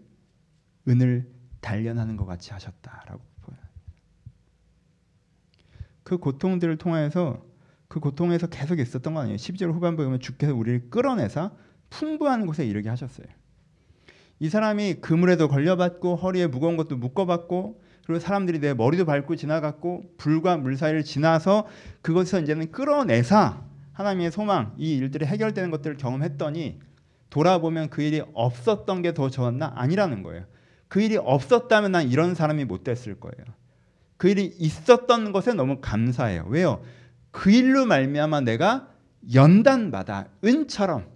은을 0.89 1.33
단련하는 1.61 2.17
것 2.17 2.27
같이 2.27 2.53
하셨다라고 2.53 3.23
보여요. 3.43 3.61
그 6.03 6.19
고통들을 6.19 6.77
통해서 6.79 7.47
그 7.87 8.01
고통에서 8.01 8.49
계속 8.49 8.81
있었던 8.81 9.15
거 9.15 9.21
아니에요. 9.21 9.37
12절 9.37 9.73
후반부에 9.73 10.07
보면 10.07 10.19
주께서 10.19 10.53
우리를 10.53 10.91
끌어내서 10.91 11.57
풍부한 11.91 12.45
곳에 12.47 12.67
이르게 12.67 12.89
하셨어요. 12.89 13.29
이 14.41 14.49
사람이 14.49 14.95
그물에도 14.95 15.47
걸려받고 15.47 16.17
허리에 16.17 16.49
무거운 16.49 16.77
것도 16.77 16.97
묶어받고 16.97 17.84
그리고 18.07 18.21
사람들이 18.21 18.61
내 18.61 18.75
머리도 18.75 19.05
밟고 19.07 19.37
지나갔고 19.37 20.15
불과 20.19 20.57
물 20.57 20.77
사이를 20.77 21.05
지나서 21.05 21.67
그것에서 22.03 22.41
이제는 22.41 22.71
끌어내사 22.71 23.63
하나님의 23.93 24.31
소망 24.31 24.75
이 24.77 24.97
일들이 24.97 25.25
해결되는 25.25 25.71
것들을 25.71 25.97
경험했더니 25.97 26.81
돌아보면 27.31 27.91
그 27.91 28.03
일이 28.03 28.23
없었던 28.35 29.03
게 29.03 29.13
더 29.13 29.31
좋았나 29.31 29.73
아니라는 29.77 30.23
거예요. 30.23 30.45
그 30.89 31.01
일이 31.01 31.17
없었다면 31.17 31.93
난 31.93 32.09
이런 32.09 32.35
사람이 32.35 32.65
못 32.67 32.85
됐을 32.85 33.19
거예요. 33.19 33.55
그 34.17 34.29
일이 34.29 34.55
있었던 34.59 35.33
것에 35.33 35.55
너무 35.55 35.79
감사해요. 35.81 36.47
왜요? 36.49 36.83
그 37.31 37.51
일로 37.51 37.87
말미암아 37.87 38.43
내가 38.43 38.89
연단받아 39.35 40.27
은처럼 40.45 41.07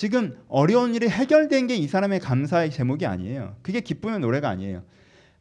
지금 0.00 0.34
어려운 0.48 0.94
일이 0.94 1.10
해결된 1.10 1.66
게 1.66 1.76
이 1.76 1.86
사람의 1.86 2.20
감사의 2.20 2.70
제목이 2.70 3.04
아니에요. 3.04 3.56
그게 3.60 3.80
기쁨의 3.80 4.20
노래가 4.20 4.48
아니에요. 4.48 4.82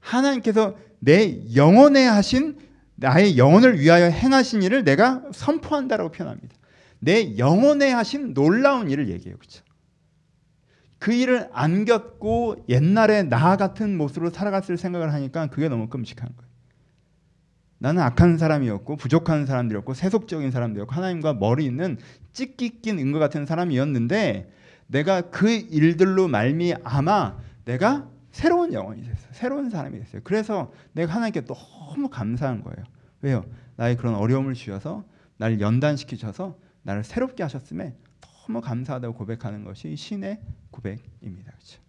하나님께서 0.02 0.76
내 1.00 1.40
영혼에 1.56 2.06
하신 2.06 2.58
나의 2.96 3.38
영혼을 3.38 3.80
위하여 3.80 4.08
행하신 4.08 4.62
일을 4.64 4.84
내가 4.84 5.24
선포한다라고 5.32 6.12
표현합니다. 6.12 6.58
내 7.00 7.38
영혼에 7.38 7.90
하신 7.90 8.34
놀라운 8.34 8.90
일을 8.90 9.08
얘기해요. 9.08 9.38
그렇죠? 9.38 9.64
그 10.98 11.14
일을 11.14 11.48
안겼고 11.54 12.66
옛날에 12.68 13.24
나 13.24 13.56
같은 13.56 13.96
모습으로 13.96 14.30
살아갔을 14.30 14.76
생각을 14.78 15.14
하니까 15.14 15.48
그게 15.48 15.70
너무 15.70 15.88
끔찍한 15.88 16.28
거예요. 16.36 16.49
나는 17.80 18.02
악한 18.04 18.38
사람이었고 18.38 18.98
부족한 18.98 19.46
사람들이었고 19.46 19.94
세속적인 19.94 20.52
사람들이었고 20.52 20.94
하나님과 20.94 21.34
머리 21.34 21.66
있는 21.66 21.98
찢기 22.34 22.82
낀 22.82 23.00
은거 23.00 23.20
같은 23.20 23.46
사람이었는데 23.46 24.52
내가 24.88 25.22
그 25.22 25.50
일들로 25.50 26.28
말미암아 26.28 27.38
내가 27.66 28.10
새로운 28.32 28.74
영혼이 28.74 29.04
됐어요. 29.04 29.32
새로운 29.32 29.70
사람이 29.70 29.98
됐어요. 29.98 30.22
그래서 30.24 30.72
내가 30.94 31.14
하나님께 31.14 31.46
너무 31.46 32.10
감사한 32.10 32.64
거예요. 32.64 32.86
왜요? 33.22 33.46
나의 33.76 33.98
그런 33.98 34.16
어려움을 34.16 34.54
주셔서 34.54 35.06
나를 35.38 35.62
연단시키셔서 35.62 36.58
나를 36.84 37.04
새롭게 37.04 37.44
하셨음에 37.44 37.96
너무 38.20 38.62
감사하다고 38.62 39.16
고백하는 39.16 39.64
것이 39.64 39.96
신의 39.96 40.42
고백입니다. 40.72 41.52
그렇죠? 41.54 41.82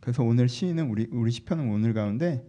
그래서 0.00 0.22
오늘 0.22 0.48
시인은 0.48 0.88
우리 0.88 1.08
우리 1.10 1.30
시편은 1.30 1.68
오늘 1.68 1.92
가운데 1.92 2.42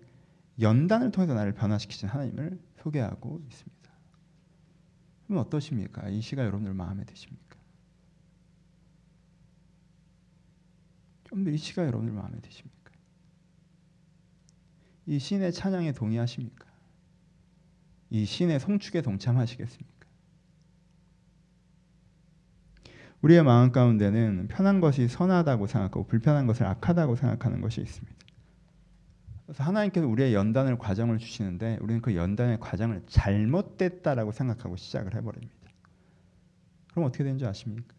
연단을 0.59 1.11
통해서 1.11 1.33
나를 1.33 1.53
변화시키신 1.53 2.09
하나님을 2.09 2.59
소개하고 2.81 3.41
있습니다. 3.47 3.77
그럼 5.27 5.41
어떠십니까? 5.45 6.09
이 6.09 6.21
시가 6.21 6.43
여러분들 6.43 6.73
마음에 6.73 7.03
드십니까? 7.05 7.57
좀 11.25 11.43
더 11.43 11.51
이 11.51 11.57
시가 11.57 11.85
여러분들 11.85 12.13
마음에 12.13 12.39
드십니까? 12.39 12.91
이 15.05 15.19
신의 15.19 15.51
찬양에 15.53 15.91
동의하십니까? 15.91 16.65
이 18.09 18.25
신의 18.25 18.59
송축에 18.59 19.01
동참하시겠습니까? 19.01 20.07
우리의 23.21 23.43
마음 23.43 23.71
가운데는 23.71 24.47
편한 24.47 24.79
것이 24.79 25.07
선하다고 25.07 25.67
생각하고 25.67 26.07
불편한 26.07 26.47
것을 26.47 26.65
악하다고 26.65 27.15
생각하는 27.15 27.61
것이 27.61 27.81
있습니다. 27.81 28.26
그래서 29.47 29.63
하나님께서 29.63 30.07
우리의 30.07 30.35
연단을 30.35 30.77
과정을 30.77 31.17
주시는데 31.17 31.79
우리는 31.81 32.01
그 32.01 32.15
연단의 32.15 32.59
과정을 32.59 33.01
잘못됐다라고 33.07 34.31
생각하고 34.31 34.75
시작을 34.75 35.15
해버립니다. 35.15 35.55
그럼 36.91 37.07
어떻게 37.07 37.23
되는지 37.23 37.45
아십니까? 37.45 37.95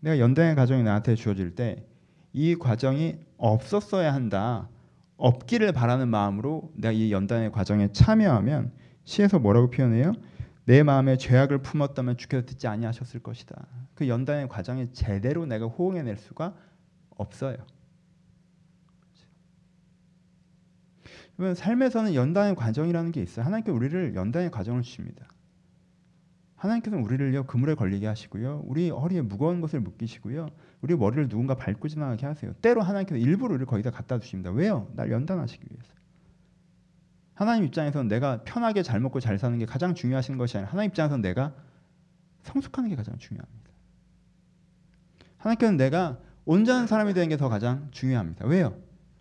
내가 0.00 0.18
연단의 0.18 0.56
과정이 0.56 0.82
나한테 0.82 1.14
주어질 1.14 1.54
때 1.54 1.94
이 2.34 2.56
과정이 2.56 3.16
없었어야 3.38 4.12
한다. 4.12 4.68
없기를 5.16 5.72
바라는 5.72 6.08
마음으로 6.08 6.72
내가 6.74 6.90
이 6.90 7.12
연단의 7.12 7.52
과정에 7.52 7.92
참여하면 7.92 8.72
시에서 9.04 9.38
뭐라고 9.38 9.70
표현해요? 9.70 10.12
내 10.64 10.82
마음에 10.82 11.16
죄악을 11.16 11.58
품었다면 11.58 12.16
주께서 12.16 12.44
듣지 12.44 12.66
아니하셨을 12.66 13.20
것이다. 13.20 13.66
그 13.94 14.08
연단의 14.08 14.48
과정에 14.48 14.90
제대로 14.92 15.46
내가 15.46 15.66
호응해낼 15.66 16.16
수가 16.16 16.54
없어요. 17.16 17.56
그러면 21.36 21.54
삶에서는 21.54 22.14
연단의 22.14 22.54
과정이라는 22.54 23.12
게 23.12 23.22
있어요. 23.22 23.44
하나님께 23.44 23.70
우리를 23.70 24.14
연단의 24.14 24.50
과정을 24.50 24.82
주십니다. 24.82 25.26
하나님께서는 26.56 27.04
우리를요 27.04 27.44
그물에 27.44 27.74
걸리게 27.74 28.06
하시고요, 28.06 28.62
우리 28.64 28.88
허리에 28.88 29.20
무거운 29.20 29.60
것을 29.60 29.80
묶이시고요, 29.80 30.48
우리 30.80 30.96
머리를 30.96 31.28
누군가 31.28 31.54
밟고 31.56 31.88
지나가게 31.88 32.24
하세요. 32.24 32.54
때로 32.62 32.80
하나님께서 32.80 33.18
일부러 33.18 33.54
우리를 33.54 33.66
거기다 33.66 33.90
갖다 33.90 34.18
주십니다. 34.18 34.50
왜요? 34.50 34.90
날 34.94 35.10
연단하시기 35.10 35.62
위해서. 35.70 35.92
하나님 37.34 37.64
입장에서는 37.64 38.08
내가 38.08 38.44
편하게 38.44 38.82
잘 38.82 39.00
먹고 39.00 39.20
잘 39.20 39.38
사는 39.38 39.58
게 39.58 39.66
가장 39.66 39.94
중요하신 39.94 40.38
것이 40.38 40.56
아니라 40.56 40.70
하나님 40.70 40.90
입장에서는 40.90 41.20
내가 41.20 41.52
성숙하는 42.44 42.88
게 42.88 42.96
가장 42.96 43.18
중요합니다. 43.18 43.70
하나님께서는 45.38 45.76
내가 45.76 46.18
온전한 46.46 46.86
사람이 46.86 47.12
되는 47.12 47.28
게 47.28 47.36
더 47.36 47.48
가장 47.48 47.88
중요합니다. 47.90 48.46
왜요? 48.46 48.76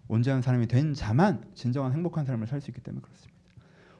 온전한 0.08 0.42
사람이 0.42 0.68
된 0.68 0.94
자만 0.94 1.44
진정한 1.56 1.94
행복한 1.94 2.26
삶을 2.26 2.48
살 2.48 2.62
수 2.62 2.70
있기 2.72 2.82
때문에 2.82 3.02
그렇습니다. 3.02 3.34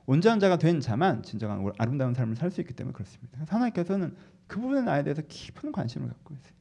온전한 0.06 0.40
자가 0.40 0.58
된 0.58 0.80
자만 0.82 1.24
진정한 1.24 1.66
아름다운 1.78 2.14
삶을 2.14 2.36
살 2.36 2.52
수 2.52 2.62
있기 2.62 2.74
때문에 2.74 2.94
그렇습니다. 2.94 3.40
하나님께서는 3.48 4.16
그 4.48 4.60
부분의 4.60 4.84
나에 4.84 5.04
대해서 5.04 5.22
깊은 5.28 5.72
관심을 5.72 6.08
갖고 6.10 6.34
있어요. 6.36 6.54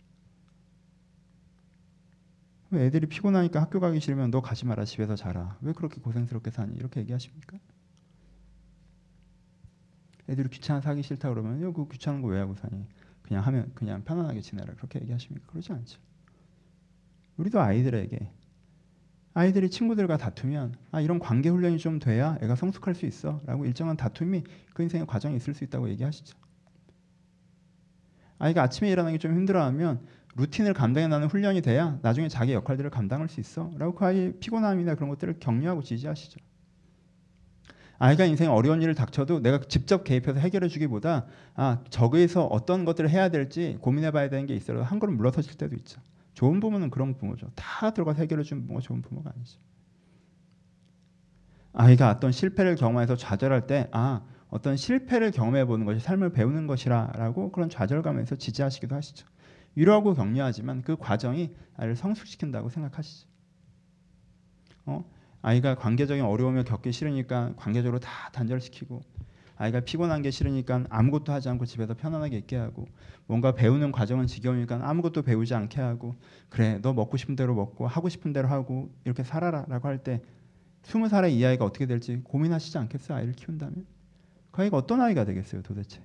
애들이 2.74 3.06
피곤하니까 3.06 3.60
학교 3.60 3.80
가기 3.80 4.00
싫으면 4.00 4.30
너 4.30 4.40
가지 4.40 4.64
마라 4.64 4.84
집에서 4.86 5.14
자라. 5.14 5.58
왜 5.60 5.72
그렇게 5.72 6.00
고생스럽게 6.00 6.50
사니? 6.50 6.74
이렇게 6.76 7.00
얘기하십니까? 7.00 7.58
애들이 10.28 10.48
귀찮아서 10.48 10.88
하기 10.90 11.02
싫다 11.02 11.28
그러면 11.28 11.72
그 11.74 11.88
귀찮은 11.88 12.22
거 12.22 12.28
왜 12.28 12.38
하고 12.38 12.54
사니? 12.54 12.86
그냥 13.22 13.44
하면 13.44 13.72
그냥 13.74 14.04
편안하게 14.04 14.40
지내라. 14.40 14.74
그렇게 14.74 15.00
얘기하십니까? 15.00 15.48
그러지 15.48 15.72
않죠. 15.72 16.00
우리도 17.36 17.60
아이들에게 17.60 18.32
아이들이 19.34 19.70
친구들과 19.70 20.18
다투면 20.18 20.74
아 20.90 21.00
이런 21.00 21.18
관계 21.18 21.48
훈련이 21.48 21.78
좀 21.78 21.98
돼야 21.98 22.36
애가 22.42 22.54
성숙할 22.54 22.94
수 22.94 23.06
있어라고 23.06 23.64
일정한 23.64 23.96
다툼이 23.96 24.44
그 24.74 24.82
인생의 24.82 25.06
과정에 25.06 25.34
있을 25.36 25.54
수 25.54 25.64
있다고 25.64 25.88
얘기하시죠. 25.90 26.36
아이가 28.38 28.62
아침에 28.62 28.90
일어나기 28.90 29.18
좀 29.18 29.32
힘들어하면 29.32 30.00
루틴을 30.36 30.74
감당해 30.74 31.06
나는 31.08 31.28
훈련이 31.28 31.62
돼야 31.62 31.98
나중에 32.02 32.28
자기 32.28 32.52
역할들을 32.52 32.90
감당할 32.90 33.28
수 33.28 33.40
있어라고 33.40 33.94
그 33.94 34.04
아이의 34.04 34.34
피곤함이나 34.40 34.96
그런 34.96 35.08
것들을 35.10 35.36
격려하고 35.38 35.82
지지하시죠. 35.82 36.40
아이가 37.98 38.24
인생에 38.24 38.48
어려운 38.48 38.82
일을 38.82 38.94
닥쳐도 38.96 39.40
내가 39.40 39.60
직접 39.60 40.02
개입해서 40.02 40.40
해결해 40.40 40.68
주기보다 40.68 41.26
아 41.54 41.84
저기에서 41.88 42.46
어떤 42.46 42.84
것들을 42.84 43.08
해야 43.08 43.28
될지 43.28 43.78
고민해 43.80 44.10
봐야 44.10 44.28
되는 44.28 44.46
게 44.46 44.54
있어도 44.56 44.82
한 44.82 44.98
걸음 44.98 45.16
물러서실 45.16 45.56
때도 45.56 45.76
있죠. 45.76 46.00
좋은 46.34 46.60
부모는 46.60 46.90
그런 46.90 47.14
부모죠. 47.16 47.50
다 47.54 47.92
들어가서 47.92 48.20
해결해 48.22 48.42
주는 48.42 48.62
부모가 48.62 48.80
좋은 48.80 49.02
부모가 49.02 49.32
아니죠. 49.34 49.58
아이가 51.74 52.10
어떤 52.10 52.32
실패를 52.32 52.76
경험해서 52.76 53.16
좌절할 53.16 53.66
때, 53.66 53.88
아, 53.92 54.22
어떤 54.48 54.76
실패를 54.76 55.30
경험해 55.30 55.64
보는 55.64 55.86
것이 55.86 56.00
삶을 56.00 56.30
배우는 56.32 56.66
것이라라고 56.66 57.52
그런 57.52 57.70
좌절감에서 57.70 58.36
지지하시기도 58.36 58.94
하시죠. 58.94 59.26
위로하고 59.74 60.14
격려하지만 60.14 60.82
그 60.82 60.96
과정이 60.96 61.54
아이를 61.76 61.96
성숙시킨다고 61.96 62.68
생각하시죠. 62.68 63.26
어? 64.84 65.04
아이가 65.40 65.74
관계적인 65.74 66.22
어려움을 66.22 66.64
겪기 66.64 66.92
싫으니까 66.92 67.54
관계적으로 67.56 67.98
다 67.98 68.30
단절시키고 68.32 69.00
아이가 69.56 69.80
피곤한 69.80 70.22
게 70.22 70.30
싫으니까 70.30 70.84
아무것도 70.88 71.32
하지 71.32 71.48
않고 71.48 71.66
집에서 71.66 71.94
편안하게 71.94 72.38
있게 72.38 72.56
하고 72.56 72.86
뭔가 73.26 73.52
배우는 73.54 73.92
과정은 73.92 74.26
지겨우니까 74.26 74.80
아무것도 74.88 75.22
배우지 75.22 75.54
않게 75.54 75.80
하고 75.80 76.16
그래 76.48 76.78
너 76.82 76.92
먹고 76.92 77.16
싶은 77.16 77.36
대로 77.36 77.54
먹고 77.54 77.86
하고 77.86 78.08
싶은 78.08 78.32
대로 78.32 78.48
하고 78.48 78.90
이렇게 79.04 79.22
살아라라고 79.22 79.88
할 79.88 79.98
때 80.02 80.22
스무 80.82 81.08
살의 81.08 81.36
이 81.36 81.44
아이가 81.44 81.64
어떻게 81.64 81.86
될지 81.86 82.16
고민하시지 82.24 82.76
않겠어요 82.76 83.18
아이를 83.18 83.34
키운다면? 83.34 83.86
그 84.50 84.62
아이가 84.62 84.76
어떤 84.76 85.00
아이가 85.00 85.24
되겠어요 85.24 85.62
도대체? 85.62 86.02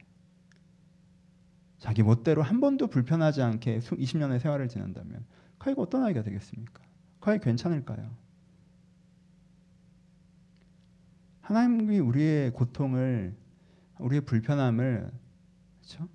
자기 1.80 2.04
멋대로 2.04 2.42
한 2.42 2.60
번도 2.60 2.88
불편하지 2.88 3.42
않게 3.42 3.80
20년의 3.80 4.40
세월을 4.40 4.68
지낸다면 4.68 5.26
그 5.58 5.70
아이가 5.70 5.82
어떤 5.82 6.04
아이가 6.04 6.22
되겠습니까? 6.24 6.82
그 7.20 7.32
아이 7.32 7.40
괜찮을까요 7.40 8.10
하나님이 11.48 12.00
우리의 12.00 12.52
고통을 12.52 13.34
우리의 14.00 14.26
불편함을 14.26 15.10
그렇죠? 15.78 16.10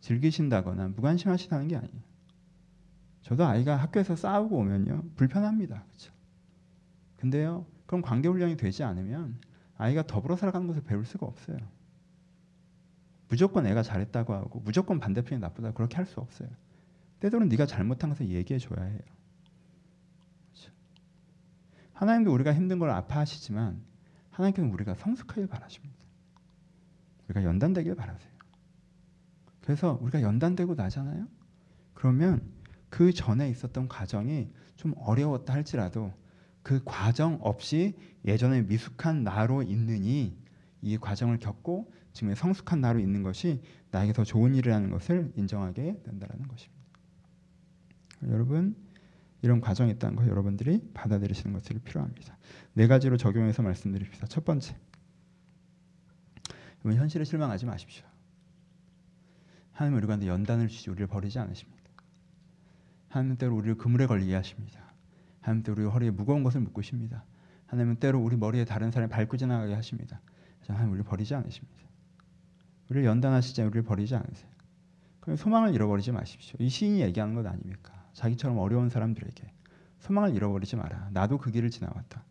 즐기신다거나 0.00 0.88
무관심하시다는 0.88 1.68
게 1.68 1.76
아니에요. 1.76 2.02
저도 3.20 3.44
아이가 3.44 3.76
학교에서 3.76 4.16
싸우고 4.16 4.56
오면요 4.56 5.02
불편합니다. 5.16 5.84
그렇죠? 5.84 6.14
근데요 7.16 7.66
그럼 7.84 8.00
관계 8.00 8.26
훈련이 8.28 8.56
되지 8.56 8.84
않으면 8.84 9.38
아이가 9.76 10.06
더불어 10.06 10.34
살아가는 10.34 10.66
것을 10.66 10.82
배울 10.82 11.04
수가 11.04 11.26
없어요. 11.26 11.58
무조건 13.28 13.66
애가 13.66 13.82
잘했다고 13.82 14.32
하고 14.32 14.60
무조건 14.60 14.98
반대편이 14.98 15.42
나쁘다 15.42 15.72
그렇게 15.72 15.96
할 15.96 16.06
수 16.06 16.20
없어요. 16.20 16.48
때로는 17.20 17.50
네가 17.50 17.66
잘못한 17.66 18.08
것을 18.08 18.30
얘기해 18.30 18.58
줘야 18.58 18.82
해요. 18.82 19.00
그렇죠? 20.52 20.72
하나님도 21.92 22.32
우리가 22.32 22.54
힘든 22.54 22.78
걸 22.78 22.88
아파하시지만 22.88 23.92
하나님께서 24.34 24.68
우리가 24.68 24.94
성숙하길 24.94 25.46
바라십니다. 25.46 25.94
우리가 27.28 27.44
연단되길 27.44 27.94
바라세요. 27.94 28.32
그래서 29.60 29.98
우리가 30.02 30.22
연단되고 30.22 30.74
나잖아요. 30.74 31.26
그러면 31.94 32.42
그 32.90 33.12
전에 33.12 33.48
있었던 33.48 33.88
과정이 33.88 34.50
좀 34.76 34.94
어려웠다 34.98 35.54
할지라도 35.54 36.12
그 36.62 36.82
과정 36.84 37.38
없이 37.40 37.96
예전에 38.24 38.62
미숙한 38.62 39.24
나로 39.24 39.62
있느니 39.62 40.36
이 40.82 40.98
과정을 40.98 41.38
겪고 41.38 41.92
지금의 42.12 42.36
성숙한 42.36 42.80
나로 42.80 43.00
있는 43.00 43.22
것이 43.22 43.62
나에게 43.90 44.12
더 44.12 44.24
좋은 44.24 44.54
일이라는 44.54 44.90
것을 44.90 45.32
인정하게 45.36 46.02
된다는 46.04 46.46
것입니다. 46.48 46.84
여러분 48.28 48.76
이런 49.44 49.60
과정이 49.60 49.90
있다는 49.90 50.16
거 50.16 50.26
여러분들이 50.26 50.80
받아들이시는 50.94 51.52
것이 51.52 51.78
필요합니다. 51.80 52.38
네 52.72 52.86
가지로 52.86 53.18
적용해서 53.18 53.60
말씀드립니다. 53.60 54.26
첫 54.26 54.42
번째, 54.42 54.74
여러분 56.82 56.98
현실에 56.98 57.24
실망하지 57.24 57.66
마십시오. 57.66 58.06
하나님은 59.72 60.02
우리가 60.02 60.26
연단을 60.26 60.68
주시 60.68 60.88
우리를 60.88 61.06
버리지 61.08 61.38
않으십니다. 61.40 61.84
하나님은 63.10 63.36
때로 63.36 63.54
우리를 63.54 63.76
그물에 63.76 64.06
걸리게 64.06 64.34
하십니다. 64.34 64.80
하나님은 65.42 65.62
때로 65.62 65.82
우리 65.82 65.90
허리에 65.90 66.10
무거운 66.10 66.42
것을 66.42 66.62
묶으십니다. 66.62 67.22
하나님은 67.66 67.96
때로 67.96 68.22
우리 68.22 68.38
머리에 68.38 68.64
다른 68.64 68.90
사람을 68.90 69.10
밟고 69.10 69.36
지나가게 69.36 69.74
하십니다. 69.74 70.22
하나님 70.68 70.92
우리를 70.92 71.04
버리지 71.04 71.34
않으십니다. 71.34 71.84
우리를 72.88 73.06
연단하시지 73.06 73.60
우리를 73.60 73.82
버리지 73.82 74.14
않으세요. 74.14 74.50
그럼 75.20 75.36
소망을 75.36 75.74
잃어버리지 75.74 76.12
마십시오. 76.12 76.56
이 76.60 76.70
시인이 76.70 77.02
얘기하는 77.02 77.34
것 77.34 77.46
아닙니까? 77.46 77.93
자기처럼 78.14 78.58
어려운 78.58 78.88
사람들에게 78.88 79.52
소망을 79.98 80.34
잃어버리지 80.34 80.76
마라. 80.76 81.08
나도 81.12 81.38
그 81.38 81.50
길을 81.50 81.70
지나왔다. 81.70 82.24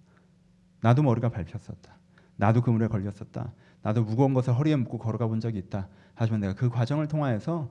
나도 0.82 1.04
머리가 1.04 1.30
밟혔었다. 1.30 1.98
나도 2.36 2.62
그물에 2.62 2.88
걸렸었다. 2.88 3.54
나도 3.82 4.04
무거운 4.04 4.34
것을 4.34 4.54
허리에 4.54 4.76
묶고 4.76 4.98
걸어가 4.98 5.28
본 5.28 5.40
적이 5.40 5.60
있다. 5.60 5.88
하지만 6.16 6.42
내가 6.42 6.54
그 6.54 6.70
과정을 6.70 7.08
통하여서 7.08 7.70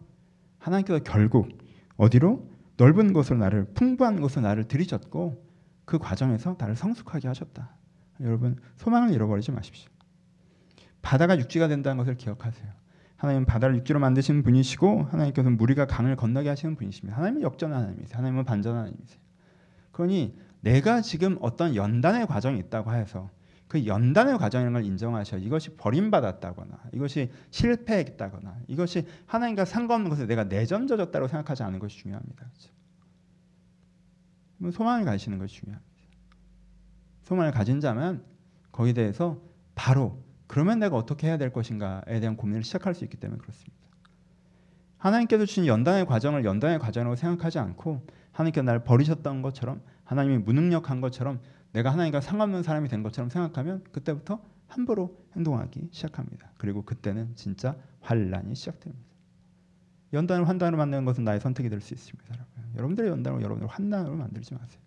하나님께서 0.59 1.03
결국 1.05 1.49
어디로 1.97 2.49
넓은 2.77 3.13
곳으로 3.13 3.39
나를 3.39 3.67
풍부한 3.75 4.21
곳으로 4.21 4.43
나를 4.43 4.69
들이셨고 4.69 5.45
그 5.85 5.99
과정에서 5.99 6.57
나를 6.59 6.77
성숙하게 6.77 7.29
하셨다. 7.29 7.75
여러분 8.21 8.57
소망을 8.77 9.13
잃어버리지 9.13 9.53
마십시오. 9.53 9.91
바다가 11.01 11.39
육지가 11.39 11.69
된다는 11.69 11.99
것을 11.99 12.17
기억하세요. 12.17 12.71
하나님은 13.23 13.47
바다를 13.47 13.77
육지로 13.77 14.01
만드신 14.01 14.43
분이시고 14.43 15.05
하나님께서는 15.05 15.57
무리가 15.57 15.87
강을 15.87 16.17
건너게 16.17 16.49
하시는 16.49 16.75
분이십니다. 16.75 17.17
하나님은 17.17 17.43
역전 17.43 17.73
하나님이세요. 17.73 18.19
하나님은 18.19 18.45
반전 18.45 18.75
하나님이세요. 18.77 19.21
그러니 19.93 20.37
내가 20.61 21.03
지금 21.03 21.39
어떤 21.41 21.77
연단의 21.77 22.27
과정이 22.27 22.59
있다고 22.59 22.93
해서 22.93 23.31
그 23.69 23.87
연단의 23.87 24.39
과정이라는 24.39 24.73
걸 24.73 24.85
인정하셔. 24.85 25.39
이것이 25.39 25.77
버림받았다거나 25.77 26.83
이것이 26.95 27.31
실패했다거나 27.51 28.57
이것이 28.67 29.07
하나님과 29.27 29.67
상관없는 29.67 30.11
것을 30.11 30.27
내가 30.27 30.43
내전져졌다고 30.43 31.29
생각하지 31.29 31.63
않는 31.63 31.79
것이 31.79 31.99
중요합니다. 31.99 32.45
그렇죠? 32.45 32.73
소망을 34.77 35.05
가지시는 35.05 35.39
것이 35.39 35.61
중요합니다. 35.61 35.93
소망을 37.23 37.53
가진 37.53 37.79
자면 37.81 38.25
거기에 38.73 38.95
대해서 38.95 39.41
바로 39.77 40.21
그러면 40.53 40.81
내가 40.81 40.97
어떻게 40.97 41.29
해야 41.29 41.39
될 41.39 41.51
것인가에 41.51 42.21
대한 42.21 42.37
고민을 42.37 42.63
시작할 42.63 42.95
수 42.95 43.05
있기 43.05 43.17
때문에 43.17 43.41
그렇습니다. 43.41 43.75
하나님께서 44.99 45.47
주신 45.47 45.67
연단의 45.67 46.05
과정을 46.05 46.45
연단의 46.45 46.79
과정으로 46.79 47.17
생각하지 47.17 47.59
않고 47.59 48.07
하나님께서 48.33 48.63
나를 48.63 48.85
버리셨던 48.85 49.41
것처럼 49.41 49.81
하나님이 50.05 50.37
무능력한 50.37 51.01
것처럼 51.01 51.41
내가 51.73 51.91
하나님과 51.91 52.21
상관없는 52.21 52.63
사람이 52.65 52.91
된 52.91 53.03
것처럼 53.03 53.31
생각하면 53.31 53.83
그때부터 53.93 54.45
함부로 54.67 55.17
행동하기 55.37 55.89
시작합니다. 55.91 56.53
그리고 56.59 56.83
그때는 56.83 57.35
진짜 57.35 57.75
환란이 58.03 58.55
시작됩니다. 58.55 59.07
연단을 60.13 60.47
환단으로 60.47 60.77
만드는 60.77 61.07
것은 61.07 61.25
나의 61.25 61.41
선택이 61.41 61.71
될 61.71 61.81
수 61.81 61.95
있습니다. 61.95 62.29
여러분. 62.29 62.75
여러분들의 62.77 63.11
연단을 63.11 63.41
여러분들 63.41 63.69
환난으로 63.69 64.17
만들지 64.17 64.53
마세요. 64.53 64.83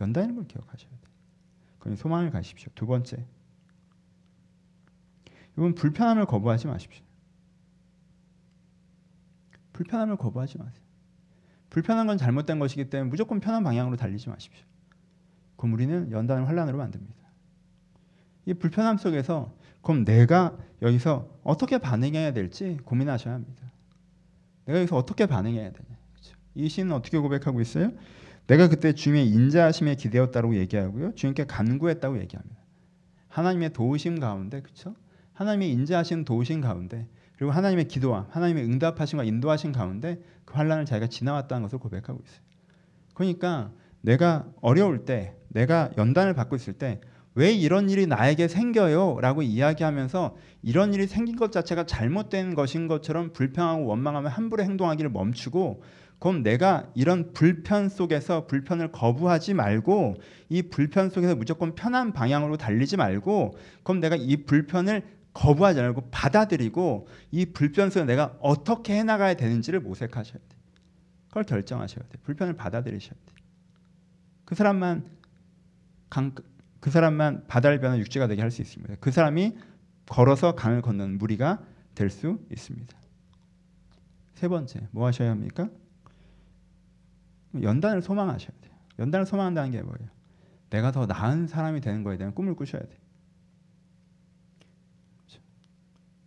연단인 0.00 0.34
걸 0.34 0.48
기억하셔야 0.48 0.90
돼요. 0.90 1.14
그럼 1.78 1.94
소망을 1.94 2.30
가십시오. 2.30 2.72
두 2.74 2.84
번째, 2.84 3.24
여러분 5.56 5.74
불편함을 5.74 6.26
거부하지 6.26 6.66
마십시오. 6.66 7.04
불편함을 9.72 10.16
거부하지 10.16 10.58
마세요. 10.58 10.82
불편한 11.70 12.06
건 12.06 12.18
잘못된 12.18 12.58
것이기 12.58 12.90
때문에 12.90 13.10
무조건 13.10 13.40
편한 13.40 13.64
방향으로 13.64 13.96
달리지 13.96 14.28
마십시오. 14.28 14.64
그럼 15.56 15.74
우리는 15.74 16.10
연단을 16.10 16.48
환란으로 16.48 16.78
만듭니다. 16.78 17.14
이 18.46 18.54
불편함 18.54 18.98
속에서 18.98 19.54
그럼 19.82 20.04
내가 20.04 20.56
여기서 20.82 21.28
어떻게 21.42 21.78
반응해야 21.78 22.32
될지 22.32 22.78
고민하셔야 22.84 23.34
합니다. 23.34 23.72
내가 24.66 24.78
여기서 24.80 24.96
어떻게 24.96 25.26
반응해야 25.26 25.72
되냐. 25.72 25.88
그렇죠? 26.12 26.36
이 26.54 26.68
시는 26.68 26.92
어떻게 26.92 27.18
고백하고 27.18 27.60
있어요? 27.60 27.92
내가 28.46 28.68
그때 28.68 28.92
주님의 28.92 29.28
인자하심에 29.28 29.94
기대었다고 29.96 30.56
얘기하고요. 30.56 31.14
주님께 31.14 31.46
간구했다고 31.46 32.18
얘기합니다. 32.20 32.56
하나님의 33.28 33.72
도우심 33.72 34.20
가운데 34.20 34.60
그렇죠? 34.60 34.94
하나님의 35.34 35.70
인자하신 35.70 36.24
도우신 36.24 36.60
가운데 36.60 37.08
그리고 37.36 37.52
하나님의 37.52 37.88
기도와 37.88 38.26
하나님의 38.30 38.64
응답하심과 38.64 39.24
인도하신 39.24 39.72
가운데 39.72 40.20
그 40.44 40.54
환란을 40.54 40.84
자기가 40.86 41.08
지나왔다는 41.08 41.62
것을 41.62 41.78
고백하고 41.78 42.20
있어요. 42.24 42.40
그러니까 43.14 43.72
내가 44.00 44.46
어려울 44.60 45.04
때, 45.04 45.36
내가 45.48 45.90
연단을 45.96 46.34
받고 46.34 46.56
있을 46.56 46.74
때 46.74 47.00
왜 47.34 47.52
이런 47.52 47.90
일이 47.90 48.06
나에게 48.06 48.46
생겨요? 48.46 49.18
라고 49.20 49.42
이야기하면서 49.42 50.36
이런 50.62 50.94
일이 50.94 51.06
생긴 51.06 51.36
것 51.36 51.50
자체가 51.50 51.84
잘못된 51.84 52.54
것인 52.54 52.86
것처럼 52.86 53.32
불평하고 53.32 53.86
원망하며 53.86 54.28
함부로 54.28 54.62
행동하기를 54.62 55.10
멈추고 55.10 55.82
그럼 56.20 56.42
내가 56.44 56.86
이런 56.94 57.32
불편 57.32 57.88
속에서 57.88 58.46
불편을 58.46 58.92
거부하지 58.92 59.54
말고 59.54 60.14
이 60.48 60.62
불편 60.62 61.10
속에서 61.10 61.34
무조건 61.34 61.74
편한 61.74 62.12
방향으로 62.12 62.56
달리지 62.56 62.96
말고 62.96 63.56
그럼 63.82 64.00
내가 64.00 64.14
이 64.14 64.44
불편을 64.44 65.02
거부하지 65.34 65.80
말고 65.80 66.08
받아들이고 66.10 67.08
이 67.32 67.46
불편 67.46 67.90
속에 67.90 68.04
내가 68.06 68.36
어떻게 68.40 68.94
해나가야 68.94 69.34
되는지를 69.34 69.80
모색하셔야 69.80 70.38
돼요. 70.38 70.60
그걸 71.28 71.44
결정하셔야 71.44 72.04
돼요. 72.08 72.22
불편을 72.22 72.54
받아들이셔야 72.54 73.14
돼요. 73.26 73.36
그 74.44 74.54
사람만 74.54 75.06
강, 76.08 76.34
그 76.80 76.90
사람만 76.90 77.46
바다를 77.48 77.80
변한 77.80 77.98
육지가 77.98 78.28
되게 78.28 78.40
할 78.40 78.50
수 78.50 78.62
있습니다. 78.62 78.94
그 79.00 79.10
사람이 79.10 79.56
걸어서 80.06 80.54
강을 80.54 80.82
건너는 80.82 81.18
무리가 81.18 81.62
될 81.94 82.10
수 82.10 82.38
있습니다. 82.50 82.96
세 84.34 84.48
번째, 84.48 84.86
뭐 84.90 85.06
하셔야 85.06 85.30
합니까? 85.30 85.68
연단을 87.60 88.02
소망하셔야 88.02 88.50
돼요. 88.60 88.72
연단을 88.98 89.26
소망한다는 89.26 89.70
게 89.70 89.80
뭐예요? 89.80 90.08
내가 90.70 90.92
더 90.92 91.06
나은 91.06 91.46
사람이 91.46 91.80
되는 91.80 92.02
거에 92.02 92.16
대한 92.16 92.34
꿈을 92.34 92.54
꾸셔야 92.54 92.82
돼요. 92.82 92.98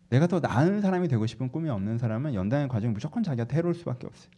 내가 0.10 0.28
더 0.28 0.39
나은 0.39 0.82
사람이 0.82 1.08
되고 1.08 1.26
싶은 1.26 1.50
꿈이 1.52 1.70
없는 1.70 1.98
사람은 1.98 2.34
연단의 2.34 2.67
과정이 2.70 2.93
무조건 2.93 3.24
자기가 3.24 3.48
해로울 3.52 3.76
수밖에 3.76 4.08
없어요. 4.08 4.32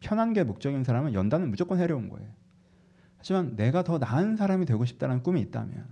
편한 0.00 0.32
게 0.32 0.44
목적인 0.44 0.84
사람은 0.84 1.14
연단은 1.14 1.50
무조건 1.50 1.78
해로운 1.78 2.08
거예요. 2.08 2.28
하지만 3.18 3.54
내가 3.56 3.82
더 3.82 3.98
나은 3.98 4.36
사람이 4.36 4.64
되고 4.66 4.84
싶다는 4.84 5.22
꿈이 5.22 5.40
있다면 5.42 5.86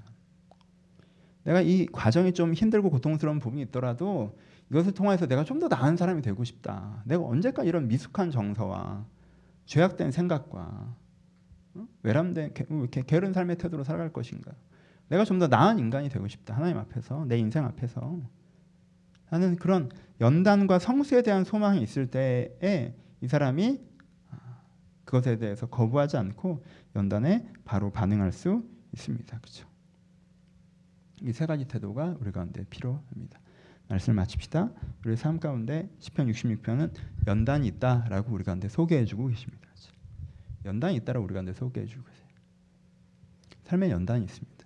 내가 1.44 1.60
이 1.60 1.86
과정이 1.86 2.32
좀 2.32 2.54
힘들고 2.54 2.90
고통스러운 2.90 3.38
부분이 3.38 3.62
있더라도 3.62 4.36
이것을 4.70 4.92
통해서 4.92 5.26
내가 5.26 5.44
좀 5.44 5.58
더 5.58 5.68
나은 5.68 5.96
사람이 5.96 6.22
되고 6.22 6.42
싶다. 6.44 7.02
내가 7.04 7.24
언제까 7.24 7.64
이런 7.64 7.88
미숙한 7.88 8.30
정서와 8.30 9.04
죄악된 9.66 10.10
생각과 10.10 10.94
어? 11.74 11.86
외람된 12.02 12.54
게, 12.54 12.64
이렇게 12.70 13.02
게으른 13.02 13.32
삶의 13.32 13.56
태도로 13.58 13.84
살아갈 13.84 14.12
것인가? 14.12 14.52
내가 15.08 15.24
좀 15.24 15.38
더 15.38 15.48
나은 15.48 15.78
인간이 15.78 16.08
되고 16.08 16.26
싶다. 16.28 16.54
하나님 16.56 16.78
앞에서 16.78 17.24
내 17.26 17.36
인생 17.38 17.64
앞에서 17.64 18.20
하는 19.30 19.56
그런 19.56 19.90
연단과 20.20 20.78
성수에 20.78 21.22
대한 21.22 21.44
소망이 21.44 21.82
있을 21.82 22.08
때에 22.08 22.94
이 23.20 23.28
사람이 23.28 23.80
그것에 25.04 25.38
대해서 25.38 25.66
거부하지 25.66 26.16
않고 26.16 26.64
연단에 26.96 27.48
바로 27.64 27.90
반응할 27.90 28.32
수 28.32 28.62
있습니다. 28.92 29.38
그렇죠? 29.38 29.68
이 31.22 31.32
세 31.32 31.46
가지 31.46 31.64
태도가 31.64 32.16
우리 32.20 32.30
가운데 32.30 32.64
필요합니다. 32.70 33.40
말씀을 33.88 34.16
마칩시다. 34.16 34.70
우리 35.04 35.16
삶 35.16 35.40
가운데 35.40 35.88
시편 35.98 36.28
66편은 36.30 36.92
연단이 37.26 37.66
있다라고 37.68 38.32
우리 38.34 38.44
가운데 38.44 38.68
소개해주고 38.68 39.28
계십니다. 39.28 39.66
그렇죠? 39.66 39.92
연단이 40.64 40.96
있다라고 40.96 41.24
우리 41.24 41.32
가운데 41.32 41.52
소개해주고 41.52 42.04
계세요. 42.04 42.28
삶에 43.64 43.90
연단이 43.90 44.24
있습니다. 44.24 44.57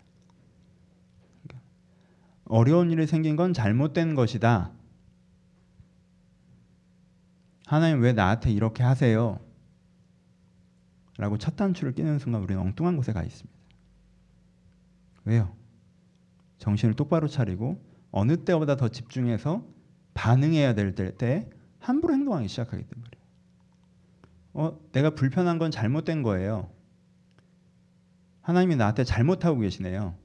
어려운 2.52 2.90
일이 2.90 3.06
생긴 3.06 3.34
건 3.34 3.54
잘못된 3.54 4.14
것이다. 4.14 4.72
하나님 7.64 8.02
왜 8.02 8.12
나한테 8.12 8.50
이렇게 8.50 8.82
하세요? 8.82 9.40
라고 11.16 11.38
첫 11.38 11.56
단추를 11.56 11.94
끼는 11.94 12.18
순간 12.18 12.42
우리는 12.42 12.60
엉뚱한 12.60 12.98
곳에 12.98 13.14
가 13.14 13.22
있습니다. 13.22 13.58
왜요? 15.24 15.56
정신을 16.58 16.92
똑바로 16.92 17.26
차리고 17.26 17.82
어느 18.10 18.44
때보다 18.44 18.76
더 18.76 18.88
집중해서 18.88 19.64
반응해야 20.12 20.74
될 20.74 20.94
때 20.94 21.48
함부로 21.80 22.12
행동하기 22.12 22.48
시작하기 22.48 22.84
때문에 22.84 23.10
어, 24.52 24.78
내가 24.92 25.14
불편한 25.14 25.58
건 25.58 25.70
잘못된 25.70 26.22
거예요. 26.22 26.70
하나님이 28.42 28.76
나한테 28.76 29.04
잘못하고 29.04 29.60
계시네요. 29.60 30.21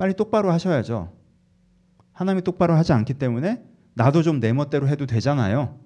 빨리 0.00 0.14
똑바로 0.14 0.50
하셔야죠. 0.50 1.14
하나님이 2.14 2.42
똑바로 2.42 2.72
하지 2.72 2.94
않기 2.94 3.14
때문에 3.14 3.62
나도 3.92 4.22
좀 4.22 4.40
내 4.40 4.50
멋대로 4.54 4.88
해도 4.88 5.04
되잖아요. 5.04 5.78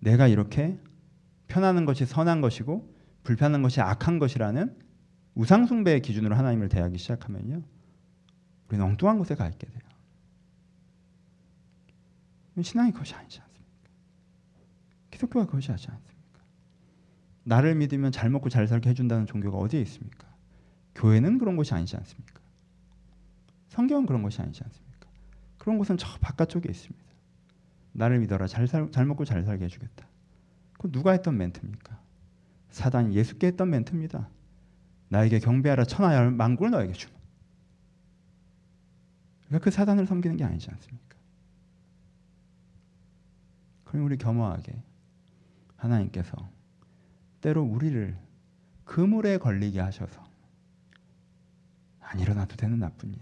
내가 0.00 0.26
이렇게 0.26 0.80
편하는 1.46 1.84
것이 1.84 2.06
선한 2.06 2.40
것이고 2.40 2.92
불편한 3.22 3.62
것이 3.62 3.80
악한 3.80 4.18
것이라는 4.18 4.76
우상숭배의 5.36 6.02
기준으로 6.02 6.34
하나님을 6.34 6.68
대하기 6.68 6.98
시작하면요. 6.98 7.62
우리는 8.68 8.84
엉뚱한 8.84 9.16
곳에 9.18 9.36
가 9.36 9.46
있게 9.46 9.68
돼요. 9.68 9.80
신앙이 12.60 12.90
그것이 12.90 13.14
아니지 13.14 13.40
않습니까? 13.40 13.70
기독교가 15.12 15.46
그것이 15.46 15.70
아니지 15.70 15.88
않습니까? 15.88 16.17
나를 17.48 17.74
믿으면 17.76 18.12
잘 18.12 18.28
먹고 18.28 18.50
잘 18.50 18.68
살게 18.68 18.90
해준다는 18.90 19.24
종교가 19.24 19.56
어디에 19.56 19.80
있습니까? 19.80 20.28
교회는 20.94 21.38
그런 21.38 21.56
곳이 21.56 21.72
아니지 21.72 21.96
않습니까? 21.96 22.42
성경은 23.68 24.04
그런 24.04 24.22
것이 24.22 24.42
아니지 24.42 24.62
않습니까? 24.62 25.08
그런 25.56 25.78
곳은 25.78 25.96
저 25.96 26.06
바깥쪽에 26.20 26.68
있습니다. 26.68 27.06
나를 27.92 28.18
믿어라. 28.18 28.46
잘, 28.48 28.66
살, 28.66 28.90
잘 28.90 29.06
먹고 29.06 29.24
잘 29.24 29.44
살게 29.44 29.64
해주겠다. 29.64 30.06
그 30.78 30.92
누가 30.92 31.12
했던 31.12 31.38
멘트입니까? 31.38 31.98
사단이 32.68 33.14
예수께 33.16 33.46
했던 33.46 33.70
멘트입니다. 33.70 34.28
나에게 35.08 35.38
경배하라 35.38 35.84
천하야 35.84 36.30
만국을 36.30 36.70
너에게 36.70 36.92
주마. 36.92 37.14
그러니까 39.46 39.64
그 39.64 39.70
사단을 39.70 40.04
섬기는 40.06 40.36
게 40.36 40.44
아니지 40.44 40.70
않습니까? 40.70 41.16
그럼 43.84 44.04
우리 44.04 44.18
겸허하게 44.18 44.82
하나님께서 45.76 46.57
때로 47.40 47.62
우리를 47.62 48.16
그물에 48.84 49.38
걸리게 49.38 49.80
하셔서 49.80 50.26
안 52.00 52.18
일어나도 52.18 52.56
되는 52.56 52.78
나쁜 52.78 53.12
일 53.12 53.20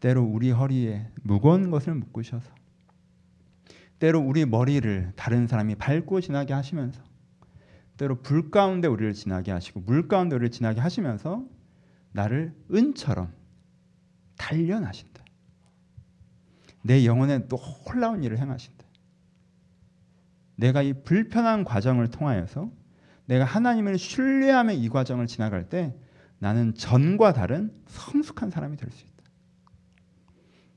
때로 0.00 0.22
우리 0.22 0.50
허리에 0.50 1.10
무거운 1.22 1.70
것을 1.70 1.94
묶으셔서 1.94 2.52
때로 3.98 4.20
우리 4.20 4.44
머리를 4.44 5.12
다른 5.16 5.46
사람이 5.46 5.76
밟고 5.76 6.20
지나게 6.20 6.52
하시면서 6.52 7.02
때로 7.96 8.20
불 8.22 8.50
가운데 8.50 8.88
우리를 8.88 9.14
지나게 9.14 9.52
하시고 9.52 9.80
물 9.80 10.08
가운데 10.08 10.34
우리를 10.34 10.50
지나게 10.50 10.80
하시면서 10.80 11.46
나를 12.12 12.54
은처럼 12.72 13.32
단련하신다. 14.36 15.24
내 16.82 17.06
영혼에 17.06 17.48
놀라운 17.48 18.22
일을 18.22 18.38
행하신다. 18.38 18.84
내가 20.56 20.82
이 20.82 20.92
불편한 20.92 21.64
과정을 21.64 22.08
통하여서 22.10 22.70
내가 23.26 23.44
하나님을 23.44 23.98
신뢰하며 23.98 24.72
이 24.74 24.88
과정을 24.88 25.26
지나갈 25.26 25.68
때 25.68 25.94
나는 26.38 26.74
전과 26.74 27.32
다른 27.32 27.72
성숙한 27.86 28.50
사람이 28.50 28.76
될 28.76 28.90
수 28.90 29.04
있다. 29.04 29.14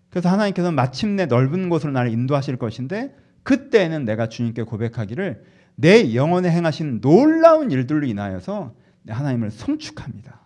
그래서 0.09 0.29
하나님께서 0.29 0.71
마침내 0.71 1.25
넓은 1.25 1.69
곳으로 1.69 1.91
나를 1.91 2.11
인도하실 2.11 2.57
것인데 2.57 3.15
그때는 3.43 4.05
내가 4.05 4.29
주님께 4.29 4.63
고백하기를 4.63 5.43
내 5.75 6.15
영혼에 6.15 6.49
행하신 6.49 7.01
놀라운 7.01 7.69
일들로 7.71 8.05
인하여서 8.07 8.75
하나님을 9.07 9.51
송축합니다. 9.51 10.41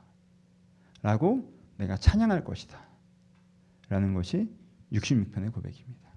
라고 1.03 1.51
내가 1.77 1.97
찬양할 1.97 2.43
것이다. 2.43 2.79
라는 3.89 4.13
것이 4.13 4.49
66편의 4.93 5.51
고백입니다. 5.53 6.09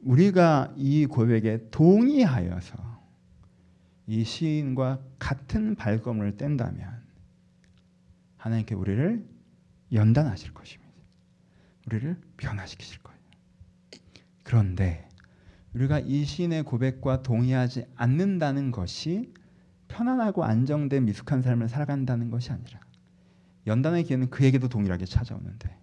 우리가 0.00 0.72
이 0.76 1.06
고백에 1.06 1.68
동의하여서 1.70 2.93
이 4.06 4.24
시인과 4.24 5.02
같은 5.18 5.74
발걸음을 5.74 6.36
뗀다면 6.36 7.02
하나님께 8.36 8.74
우리를 8.74 9.26
연단하실 9.92 10.52
것입니다. 10.52 10.92
우리를 11.86 12.20
변화시키실 12.36 13.02
거예요. 13.02 13.18
그런데 14.42 15.08
우리가 15.74 16.00
이 16.00 16.24
시인의 16.24 16.64
고백과 16.64 17.22
동의하지 17.22 17.86
않는다는 17.96 18.70
것이 18.70 19.32
편안하고 19.88 20.44
안정된 20.44 21.04
미숙한 21.06 21.42
삶을 21.42 21.68
살아간다는 21.68 22.30
것이 22.30 22.52
아니라 22.52 22.80
연단의 23.66 24.04
기회는 24.04 24.30
그에게도 24.30 24.68
동일하게 24.68 25.06
찾아오는데 25.06 25.74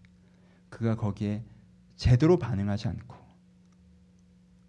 그가 0.70 0.96
거기에 0.96 1.44
제대로 1.96 2.38
반응하지 2.38 2.88
않고 2.88 3.16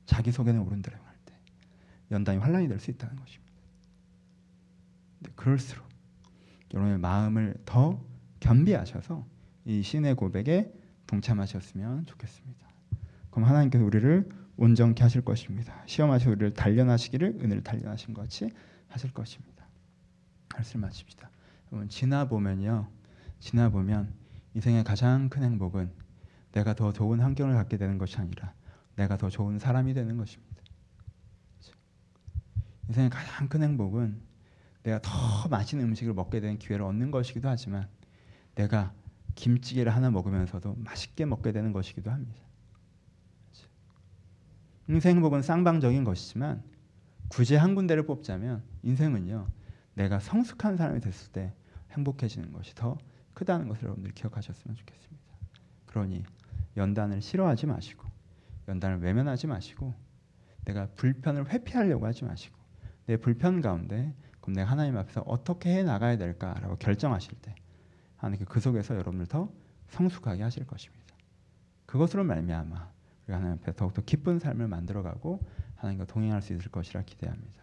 자기 0.07 0.33
속에는 0.33 0.61
옳은 0.61 0.83
대로 0.83 0.97
연단이 2.13 2.39
환란이 2.39 2.69
될 2.69 2.79
수 2.79 2.91
있다는 2.91 3.17
것입니다. 3.17 3.53
그럴수록 5.35 5.87
여러분의 6.75 6.99
마음을 6.99 7.55
더 7.65 8.05
겸비하셔서 8.41 9.27
이 9.65 9.83
신의 9.83 10.15
고백에 10.17 10.73
동참하셨으면 11.07 12.07
좋겠습니다. 12.07 12.69
그럼 13.31 13.49
하나님께서 13.49 13.85
우리를 13.85 14.29
온전케 14.57 15.03
하실 15.03 15.23
것입니다. 15.23 15.83
시험하시 15.87 16.29
우리를 16.29 16.55
단련하시기를 16.55 17.39
은혜를 17.41 17.63
단련하신 17.63 18.15
것 18.15 18.23
같이 18.23 18.51
하실 18.89 19.13
것입니다. 19.13 19.67
말씀 20.55 20.81
마칩시다. 20.81 21.31
여러분 21.71 21.89
지나 21.89 22.29
보면요, 22.29 22.89
지나 23.41 23.71
보면 23.71 24.13
인생의 24.55 24.85
가장 24.85 25.29
큰 25.29 25.43
행복은 25.45 25.91
내가 26.53 26.75
더 26.75 26.93
좋은 26.93 27.21
환경을 27.21 27.55
갖게 27.55 27.79
되는 27.79 27.97
것이 27.97 28.19
아니라 28.19 28.53
내가 28.97 29.17
더 29.17 29.31
좋은 29.31 29.59
사람이 29.59 29.95
되는 29.95 30.17
것입니다. 30.19 30.52
인생의 32.89 33.11
가장 33.11 33.49
큰 33.49 33.63
행복은 33.63 34.21
내가 34.83 35.01
더 35.01 35.49
맛있는 35.49 35.87
음식을 35.87 36.15
먹게 36.15 36.41
되는 36.41 36.59
기회를 36.59 36.85
얻는 36.85 37.11
것이기도 37.11 37.49
하지만 37.49 37.89
내가 38.55 38.93
김찌개를 39.35 39.95
하나 39.95 40.11
먹으면서도 40.11 40.75
맛있게 40.79 41.25
먹게 41.25 41.53
되는 41.53 41.73
것이기도 41.73 42.11
합니다. 42.11 42.43
인생 44.89 45.17
행복은 45.17 45.43
쌍방적인 45.43 46.05
것이지만 46.05 46.63
굳이 47.29 47.55
한 47.55 47.75
군데를 47.75 48.05
뽑자면 48.05 48.63
인생은요. 48.83 49.49
내가 49.95 50.19
성숙한 50.19 50.77
사람이 50.77 51.01
됐을 51.01 51.33
때 51.33 51.55
행복해지는 51.93 52.53
것이 52.53 52.75
더 52.75 52.99
크다는 53.35 53.69
것을 53.69 53.85
여러분들 53.85 54.13
기억하셨으면 54.13 54.77
좋겠습니다. 54.77 55.23
그러니 55.87 56.25
연단을 56.77 57.23
싫어하지 57.23 57.67
마시고 57.67 58.09
연단을 58.69 58.99
외면하지 59.01 59.47
마시고 59.47 59.95
내가 60.65 60.89
불편을 60.97 61.51
회피하려고 61.51 62.07
하지 62.07 62.25
마시고 62.25 62.62
내 63.07 63.17
불편 63.17 63.61
가운데 63.61 64.15
그럼 64.41 64.55
내가 64.55 64.71
하나님 64.71 64.97
앞에서 64.97 65.23
어떻게 65.23 65.71
해 65.77 65.83
나가야 65.83 66.17
될까라고 66.19 66.77
결정하실 66.77 67.35
때 67.41 67.55
하나님께 68.17 68.45
그 68.45 68.61
속에서 68.61 68.95
여러분을 68.95 69.27
더 69.27 69.53
성숙하게 69.89 70.43
하실 70.43 70.67
것입니다. 70.67 71.03
그것으로 71.87 72.25
말미암아 72.25 72.91
우리가 73.25 73.39
하나님 73.39 73.59
앞에 73.59 73.73
더욱더 73.75 74.03
기쁜 74.03 74.39
삶을 74.39 74.69
만들어가고 74.69 75.41
하나님과 75.77 76.07
동행할 76.07 76.43
수 76.43 76.53
있을 76.55 76.71
것이라 76.71 77.03
기대합니다. 77.03 77.63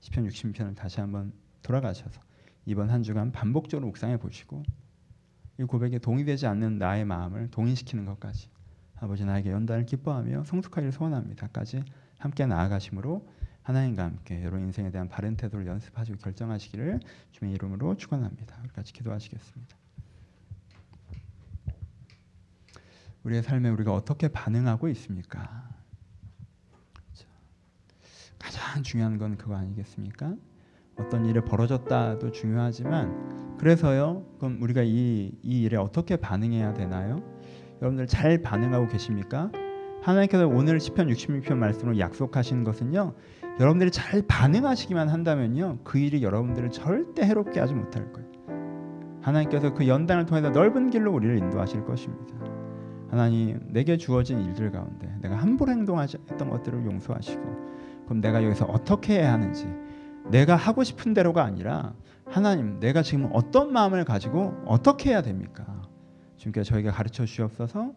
시편 0.00 0.26
60편을 0.28 0.76
다시 0.76 1.00
한번 1.00 1.32
돌아가셔서 1.62 2.20
이번 2.66 2.90
한 2.90 3.02
주간 3.02 3.32
반복적으로 3.32 3.86
묵상해 3.88 4.18
보시고 4.18 4.62
이 5.58 5.64
고백에 5.64 5.98
동의되지 5.98 6.46
않는 6.46 6.78
나의 6.78 7.04
마음을 7.04 7.50
동의시키는 7.50 8.04
것까지 8.04 8.48
아버지 8.96 9.24
나에게 9.24 9.50
연단을 9.50 9.86
기뻐하며 9.86 10.44
성숙하기를 10.44 10.92
소원합니다까지 10.92 11.84
함께 12.18 12.46
나아가심으로 12.46 13.26
하나님과 13.68 14.02
함께 14.02 14.40
여러분 14.40 14.62
인생에 14.62 14.90
대한 14.90 15.10
바른 15.10 15.36
태도를 15.36 15.66
연습하시고 15.66 16.16
결정하시기를 16.18 17.00
주님의 17.32 17.54
이름으로 17.56 17.98
축원합니다. 17.98 18.56
같이 18.72 18.94
기도하시겠습니다. 18.94 19.76
우리의 23.24 23.42
삶에 23.42 23.68
우리가 23.68 23.92
어떻게 23.92 24.28
반응하고 24.28 24.88
있습니까? 24.88 25.68
그렇죠. 26.94 27.28
가장 28.38 28.82
중요한 28.82 29.18
건 29.18 29.36
그거 29.36 29.54
아니겠습니까? 29.54 30.34
어떤 30.96 31.26
일이 31.26 31.38
벌어졌다도 31.38 32.32
중요하지만 32.32 33.58
그래서요. 33.58 34.24
그럼 34.38 34.62
우리가 34.62 34.82
이, 34.82 35.38
이 35.42 35.62
일에 35.62 35.76
어떻게 35.76 36.16
반응해야 36.16 36.72
되나요? 36.72 37.22
여러분들 37.82 38.06
잘 38.06 38.40
반응하고 38.40 38.88
계십니까? 38.88 39.50
하나님께서 40.02 40.46
오늘 40.46 40.80
시편 40.80 41.08
66편 41.08 41.56
말씀으로 41.56 41.98
약속하신 41.98 42.64
것은요. 42.64 43.14
여러분들이 43.60 43.90
잘 43.90 44.22
반응하시기만 44.22 45.08
한다면요. 45.08 45.78
그 45.84 45.98
일이 45.98 46.22
여러분들을 46.22 46.70
절대 46.70 47.22
해롭게 47.24 47.58
하지 47.60 47.74
못할 47.74 48.12
거예요. 48.12 48.28
하나님께서 49.20 49.74
그 49.74 49.86
연단을 49.88 50.26
통해서 50.26 50.50
넓은 50.50 50.90
길로 50.90 51.12
우리를 51.12 51.38
인도하실 51.38 51.84
것입니다. 51.84 52.34
하나님 53.10 53.60
내게 53.68 53.96
주어진 53.96 54.40
일들 54.40 54.70
가운데 54.70 55.12
내가 55.20 55.36
함부로 55.36 55.72
행동했던 55.72 56.50
것들을 56.50 56.84
용서하시고 56.84 57.42
그럼 58.04 58.20
내가 58.20 58.44
여기서 58.44 58.66
어떻게 58.66 59.14
해야 59.14 59.32
하는지 59.32 59.66
내가 60.30 60.56
하고 60.56 60.84
싶은 60.84 61.14
대로가 61.14 61.42
아니라 61.42 61.94
하나님 62.26 62.78
내가 62.80 63.02
지금 63.02 63.30
어떤 63.32 63.72
마음을 63.72 64.04
가지고 64.04 64.54
어떻게 64.66 65.10
해야 65.10 65.22
됩니까? 65.22 65.82
주님께서 66.36 66.68
저에게 66.68 66.90
가르쳐 66.90 67.24
주시옵소서 67.24 67.92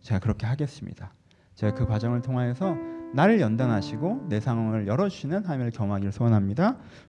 제가 0.00 0.20
그렇게 0.20 0.46
하겠습니다. 0.46 1.12
제가 1.56 1.74
그 1.74 1.86
과정을 1.86 2.20
통하여서 2.22 2.76
나를 3.14 3.40
연단하시고 3.40 4.26
내 4.28 4.40
상황을 4.40 4.86
열어주시는 4.86 5.44
하나님을 5.44 5.70
경험하기를 5.70 6.12
소원합니다. 6.12 6.76